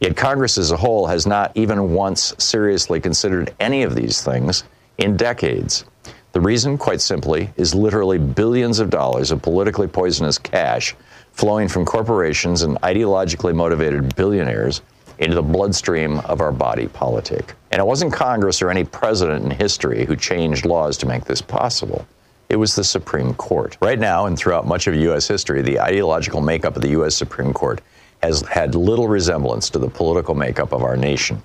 [0.01, 4.65] Yet Congress as a whole has not even once seriously considered any of these things
[4.99, 5.85] in decades.
[6.33, 10.95] The reason, quite simply, is literally billions of dollars of politically poisonous cash
[11.33, 14.83] flowing from corporations and ideologically motivated billionaires
[15.21, 17.55] into the bloodstream of our body politic.
[17.71, 21.43] And it wasn't Congress or any president in history who changed laws to make this
[21.43, 22.07] possible.
[22.49, 23.77] It was the Supreme Court.
[23.81, 25.29] Right now, and throughout much of U.S.
[25.29, 27.15] history, the ideological makeup of the U.S.
[27.15, 27.81] Supreme Court
[28.23, 31.43] has had little resemblance to the political makeup of our nation.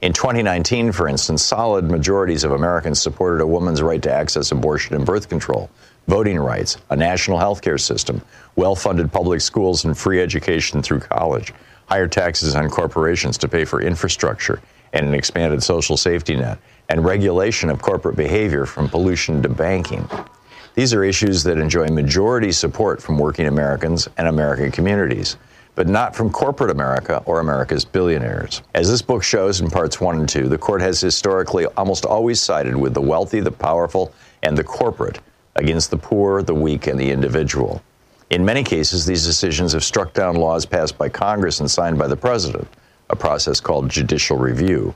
[0.00, 4.94] In 2019, for instance, solid majorities of Americans supported a woman's right to access abortion
[4.94, 5.68] and birth control,
[6.06, 8.22] voting rights, a national health care system,
[8.54, 11.52] well funded public schools and free education through college,
[11.88, 14.60] higher taxes on corporations to pay for infrastructure
[14.92, 16.58] and an expanded social safety net,
[16.88, 20.08] and regulation of corporate behavior from pollution to banking.
[20.74, 25.36] These are issues that enjoy majority support from working Americans and American communities
[25.78, 28.62] but not from corporate America or America's billionaires.
[28.74, 32.40] As this book shows in parts one and two, the court has historically almost always
[32.40, 34.12] sided with the wealthy, the powerful,
[34.42, 35.20] and the corporate
[35.54, 37.80] against the poor, the weak, and the individual.
[38.30, 42.06] In many cases, these decisions have struck down laws passed by Congress and signed by
[42.06, 42.68] the president,
[43.08, 44.94] a process called judicial review.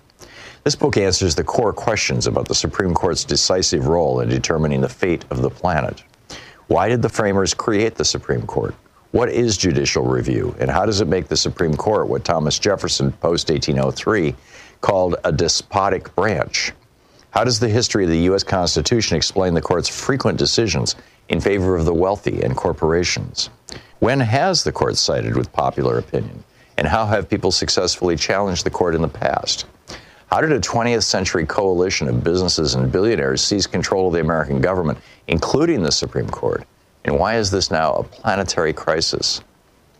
[0.64, 4.88] This book answers the core questions about the Supreme Court's decisive role in determining the
[4.88, 6.04] fate of the planet.
[6.66, 8.74] Why did the framers create the Supreme Court?
[9.12, 13.12] What is judicial review, and how does it make the Supreme Court what Thomas Jefferson,
[13.12, 14.34] post 1803,
[14.82, 16.72] called a despotic branch?
[17.30, 18.42] How does the history of the U.S.
[18.42, 20.96] Constitution explain the court's frequent decisions
[21.28, 23.50] in favor of the wealthy and corporations?
[24.00, 26.44] When has the court sided with popular opinion?
[26.78, 29.66] And how have people successfully challenged the court in the past?
[30.26, 34.60] How did a 20th century coalition of businesses and billionaires seize control of the American
[34.60, 34.98] government,
[35.28, 36.64] including the Supreme Court?
[37.04, 39.42] And why is this now a planetary crisis?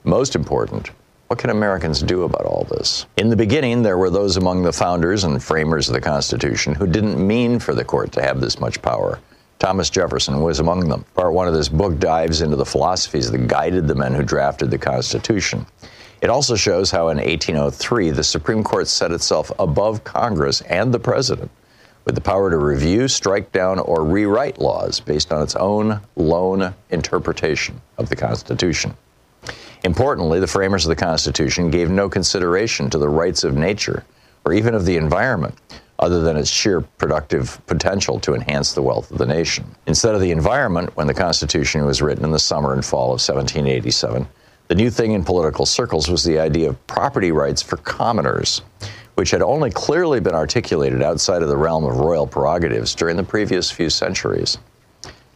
[0.05, 0.91] Most important,
[1.29, 3.07] what can Americans do about all this?
[3.17, 6.87] In the beginning, there were those among the founders and framers of the Constitution who
[6.87, 9.19] didn't mean for the court to have this much power.
[9.63, 11.05] Thomas Jefferson was among them.
[11.15, 14.73] Part one of this book dives into the philosophies that guided the men who drafted
[14.73, 15.65] the Constitution.
[16.21, 20.99] It also shows how in 1803 the Supreme Court set itself above Congress and the
[20.99, 21.49] President
[22.05, 26.75] with the power to review, strike down, or rewrite laws based on its own lone
[26.91, 28.97] interpretation of the Constitution.
[29.85, 34.05] Importantly, the framers of the Constitution gave no consideration to the rights of nature
[34.45, 35.55] or even of the environment,
[36.03, 39.65] other than its sheer productive potential to enhance the wealth of the nation.
[39.87, 43.21] Instead of the environment, when the Constitution was written in the summer and fall of
[43.23, 44.27] 1787,
[44.67, 48.63] the new thing in political circles was the idea of property rights for commoners,
[49.15, 53.23] which had only clearly been articulated outside of the realm of royal prerogatives during the
[53.23, 54.59] previous few centuries.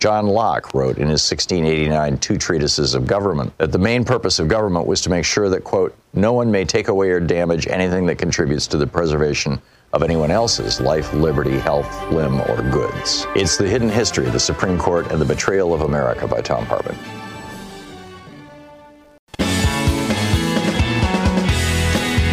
[0.00, 4.48] John Locke wrote in his 1689 Two Treatises of Government that the main purpose of
[4.48, 8.04] government was to make sure that, quote, no one may take away or damage anything
[8.06, 9.60] that contributes to the preservation
[9.92, 13.26] of anyone else's life, liberty, health, limb, or goods.
[13.34, 16.66] It's the hidden history of the Supreme Court and the betrayal of America by Thom
[16.66, 16.96] Hartmann.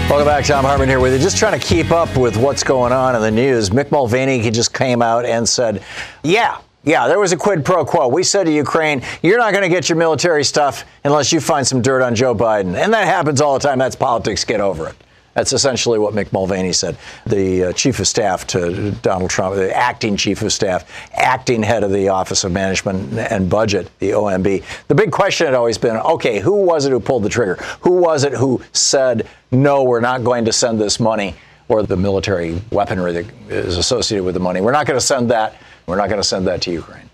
[0.10, 0.46] Welcome back.
[0.46, 1.20] Thom Hartmann here with you.
[1.20, 3.72] Just trying to keep up with what's going on in the news.
[3.72, 5.82] Mick Mulvaney he just came out and said,
[6.24, 8.08] yeah, yeah, there was a quid pro quo.
[8.10, 11.66] We said to Ukraine, you're not going to get your military stuff unless you find
[11.66, 12.76] some dirt on Joe Biden.
[12.76, 13.80] And that happens all the time.
[13.80, 14.44] That's politics.
[14.44, 14.96] Get over it.
[15.34, 19.76] That's essentially what Mick Mulvaney said, the uh, chief of staff to Donald Trump, the
[19.76, 24.64] acting chief of staff, acting head of the Office of Management and Budget, the OMB.
[24.88, 27.56] The big question had always been okay, who was it who pulled the trigger?
[27.82, 31.36] Who was it who said, no, we're not going to send this money
[31.68, 34.62] or the military weaponry that is associated with the money?
[34.62, 35.56] We're not going to send that.
[35.88, 37.10] We're not going to send that to Ukraine.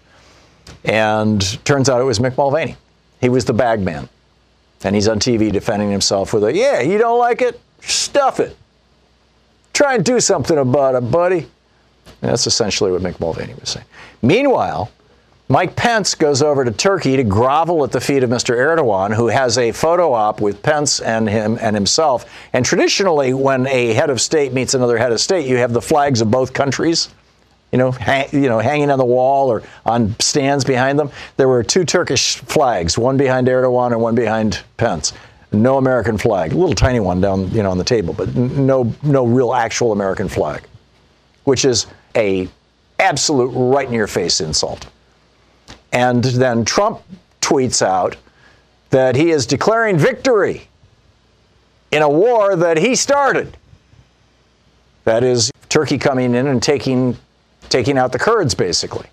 [0.84, 2.76] And turns out it was Mick Mulvaney.
[3.22, 4.10] He was the bag man.
[4.84, 7.60] And he's on TV defending himself with a, yeah, you don't like it?
[7.82, 8.56] Stuff it.
[9.74, 11.48] Try and do something about it, buddy.
[12.22, 13.86] And that's essentially what Mick Mulvaney was saying.
[14.22, 14.92] Meanwhile,
[15.48, 18.56] Mike Pence goes over to Turkey to grovel at the feet of Mr.
[18.56, 22.32] Erdogan, who has a photo op with Pence and him and himself.
[22.54, 25.82] And traditionally, when a head of state meets another head of state, you have the
[25.82, 27.10] flags of both countries,
[27.72, 31.10] you know, hang, you know, hanging on the wall or on stands behind them.
[31.38, 35.14] There were two Turkish flags, one behind Erdogan and one behind Pence
[35.52, 38.94] no American flag, a little tiny one down, you know, on the table, but no,
[39.04, 40.64] no real actual American flag,
[41.46, 42.48] which is a
[43.00, 44.88] absolute right in your face insult.
[45.92, 47.02] And then Trump
[47.42, 48.16] tweets out
[48.92, 50.68] that he is declaring victory
[51.92, 53.58] in a war that he started.
[55.06, 57.18] That is Turkey coming in and taking
[57.70, 59.08] taking out the Kurds basically,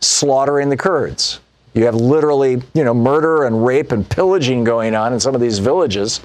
[0.00, 1.40] slaughtering the Kurds.
[1.74, 5.40] You have literally, you know, murder and rape and pillaging going on in some of
[5.40, 6.20] these villages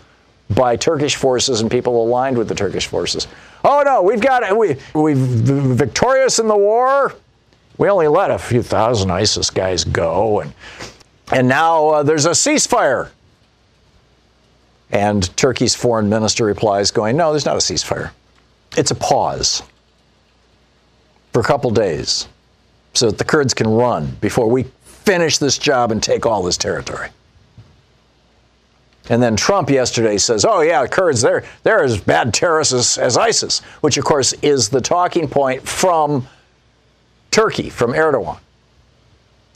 [0.49, 3.27] by Turkish forces and people aligned with the Turkish forces.
[3.63, 4.55] Oh no, we've got it.
[4.55, 7.13] We we victorious in the war.
[7.77, 10.53] We only let a few thousand ISIS guys go, and
[11.31, 13.09] and now uh, there's a ceasefire.
[14.91, 18.11] And Turkey's foreign minister replies, going, "No, there's not a ceasefire.
[18.77, 19.63] It's a pause
[21.33, 22.27] for a couple days,
[22.93, 24.65] so that the Kurds can run before we
[25.05, 27.09] finish this job and take all this territory.
[29.09, 33.17] And then Trump yesterday says, oh, yeah, Kurds, they're, they're as bad terrorists as, as
[33.17, 36.27] ISIS, which, of course, is the talking point from
[37.29, 38.39] Turkey, from Erdogan.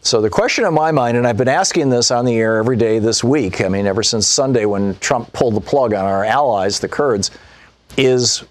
[0.01, 2.77] So the question in my mind, and I've been asking this on the air every
[2.77, 6.23] day this week, I mean, ever since Sunday when Trump pulled the plug on our
[6.23, 7.31] allies, the Kurds,
[7.97, 8.43] is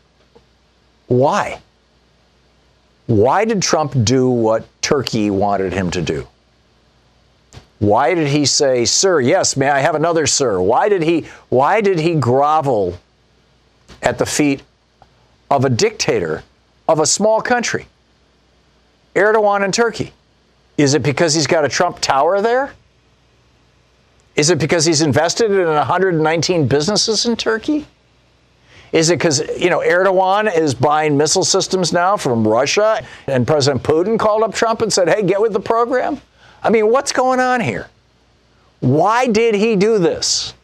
[1.06, 1.60] why?
[3.06, 6.26] Why did Trump do what Turkey wanted him to do?
[7.78, 11.80] Why did he say, "Sir, yes, may I have another sir?" Why did he why
[11.80, 12.98] did he grovel
[14.02, 14.62] at the feet
[15.50, 16.42] of a dictator
[16.88, 17.86] of a small country?
[19.14, 20.12] Erdogan in Turkey.
[20.76, 22.72] Is it because he's got a Trump Tower there?
[24.36, 27.86] Is it because he's invested in 119 businesses in Turkey?
[28.92, 33.82] Is it because, you know, Erdogan is buying missile systems now from Russia and President
[33.82, 36.20] Putin called up Trump and said, hey, get with the program?
[36.62, 37.88] I mean, what's going on here?
[38.80, 40.54] Why did he do this?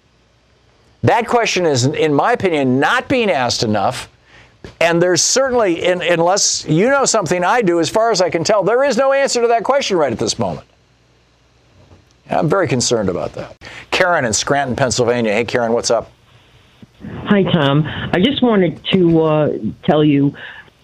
[1.02, 4.08] That question is, in my opinion, not being asked enough.
[4.80, 8.44] And there's certainly, in, unless you know something I do, as far as I can
[8.44, 10.66] tell, there is no answer to that question right at this moment.
[12.30, 13.56] I'm very concerned about that.
[13.90, 15.32] Karen in Scranton, Pennsylvania.
[15.32, 16.10] Hey, Karen, what's up?
[17.04, 17.84] Hi, Thom.
[17.84, 20.34] I just wanted to uh, tell you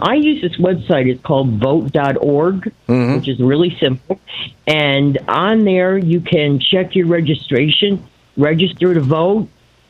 [0.01, 1.11] I use this website.
[1.11, 3.15] It's called vote.org, mm-hmm.
[3.17, 4.21] which is really simple.
[4.67, 9.49] And on there, you can check your registration, register to vote,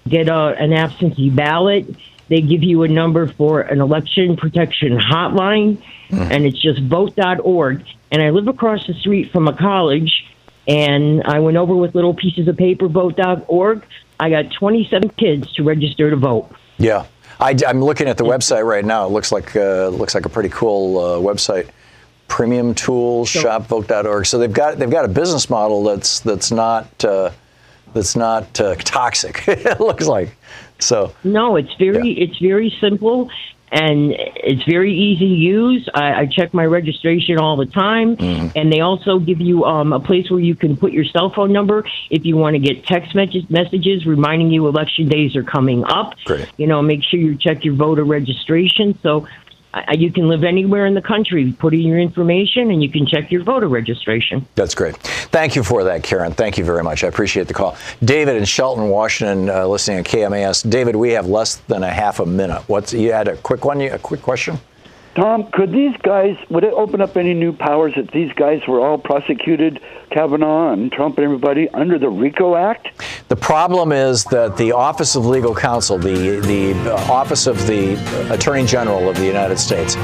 [0.09, 1.87] get a, an absentee ballot.
[2.29, 6.33] They give you a number for an election protection hotline, mm-hmm.
[6.33, 7.85] and it's just vote.org.
[8.13, 10.27] And I live across the street from a college,
[10.67, 13.85] and I went over with little pieces of paper, vote.org.
[14.19, 16.51] I got 27 kids to register to vote.
[16.79, 17.07] Yeah.
[17.41, 19.07] I, am looking at the website right now.
[19.07, 21.69] It looks like uh, looks like a pretty cool uh, website.
[22.29, 24.27] Premium tools, so, shopvote.org.
[24.27, 27.31] So they've got they've got a business model that's that's not uh,
[27.95, 29.45] that's not uh, toxic.
[29.49, 30.37] it looks like.
[30.79, 32.25] So no, it's very yeah.
[32.25, 33.31] it's very simple,
[33.71, 35.89] and it's very easy to use.
[35.95, 38.59] I, I check my registration all the time, mm-hmm.
[38.59, 41.53] and they also give you um, a place where you can put your cell phone
[41.53, 46.15] number if you want to get text messages reminding you election days are coming up.
[46.25, 46.49] Great.
[46.57, 48.99] You know, make sure you check your voter registration.
[49.03, 49.29] So
[49.93, 51.53] you can live anywhere in the country.
[51.59, 54.47] Put in your information, and you can check your voter registration.
[54.55, 54.97] That's great.
[54.97, 56.33] Thank you for that, Karen.
[56.33, 57.05] Thank you very much.
[57.05, 57.77] I appreciate the call.
[58.05, 60.69] David in Shelton, Washington, uh, listening to KMAS.
[60.69, 62.63] David, we have less than a half a minute.
[62.69, 63.81] What's you had a quick one?
[63.81, 64.59] A quick question?
[65.15, 68.81] Thom, could these guys, would it open up any new powers if these guys were
[68.81, 69.81] all prosecuted,
[70.11, 72.89] Kavanaugh and Trump and everybody, under the RICO Act?
[73.29, 77.95] The problem is that the Office of Legal Counsel, the, the uh, Office of the
[78.33, 79.97] Attorney General of the United States,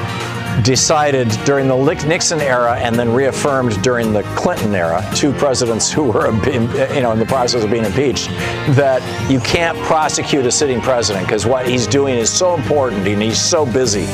[0.63, 1.77] decided during the
[2.07, 7.13] Nixon era and then reaffirmed during the Clinton era, two presidents who were you know
[7.13, 8.29] in the process of being impeached,
[8.77, 13.23] that you can't prosecute a sitting president because what he's doing is so important and
[13.23, 14.07] he's so busy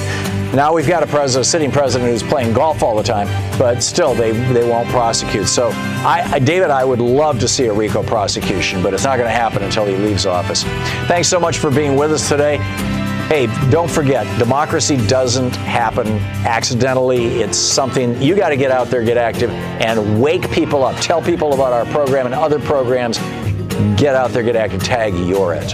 [0.54, 3.26] now we've got a president, a sitting president who's playing golf all the time,
[3.58, 5.48] but still they, they won't prosecute.
[5.48, 5.70] So,
[6.04, 9.34] I, David, I would love to see a RICO prosecution, but it's not going to
[9.34, 10.64] happen until he leaves office.
[11.08, 12.58] Thanks so much for being with us today.
[13.32, 16.06] Hey, don't forget, democracy doesn't happen
[16.44, 17.40] accidentally.
[17.40, 21.00] It's something you got to get out there, get active, and wake people up.
[21.00, 23.16] Tell people about our program and other programs.
[23.98, 25.72] Get out there, get active, tag your it.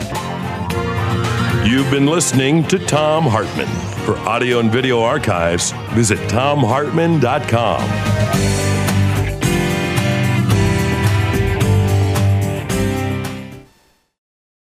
[1.68, 3.66] You've been listening to Thom Hartmann.
[4.04, 8.77] For audio and video archives, visit thomhartmann.com.